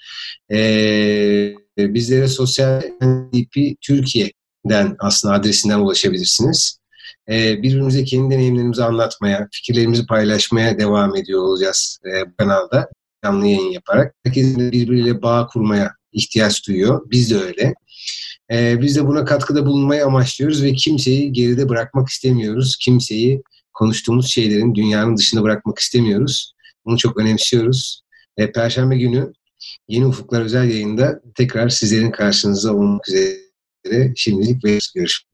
Ee, 0.52 1.54
bizlere 1.78 2.28
sosyal 2.28 2.82
NDP 3.02 3.80
Türkiye'den 3.80 4.96
aslında 4.98 5.34
adresinden 5.34 5.78
ulaşabilirsiniz. 5.78 6.78
Ee, 7.30 7.62
birbirimize 7.62 8.04
kendi 8.04 8.34
deneyimlerimizi 8.34 8.84
anlatmaya, 8.84 9.48
fikirlerimizi 9.52 10.06
paylaşmaya 10.06 10.78
devam 10.78 11.16
ediyor 11.16 11.42
olacağız 11.42 11.98
e, 12.06 12.30
bu 12.30 12.36
kanalda 12.36 12.88
canlı 13.24 13.46
yayın 13.46 13.70
yaparak. 13.70 14.14
Herkesin 14.24 14.72
birbiriyle 14.72 15.22
bağ 15.22 15.46
kurmaya 15.46 15.94
ihtiyaç 16.12 16.68
duyuyor. 16.68 17.10
Biz 17.10 17.30
de 17.30 17.36
öyle. 17.36 17.74
Ee, 18.52 18.80
biz 18.80 18.96
de 18.96 19.06
buna 19.06 19.24
katkıda 19.24 19.66
bulunmayı 19.66 20.04
amaçlıyoruz 20.04 20.62
ve 20.62 20.72
kimseyi 20.72 21.32
geride 21.32 21.68
bırakmak 21.68 22.08
istemiyoruz. 22.08 22.76
Kimseyi 22.80 23.42
konuştuğumuz 23.72 24.30
şeylerin 24.30 24.74
dünyanın 24.74 25.16
dışında 25.16 25.42
bırakmak 25.42 25.78
istemiyoruz. 25.78 26.54
Bunu 26.84 26.98
çok 26.98 27.18
önemsiyoruz. 27.18 28.02
Ee, 28.36 28.52
Perşembe 28.52 28.98
günü 28.98 29.32
Yeni 29.88 30.06
Ufuklar 30.06 30.40
özel 30.40 30.70
yayında 30.70 31.20
tekrar 31.34 31.68
sizlerin 31.68 32.10
karşınızda 32.10 32.74
olmak 32.74 33.08
üzere 33.08 34.12
şimdilik 34.16 34.64
ve 34.64 34.78
görüşmek 34.94 35.28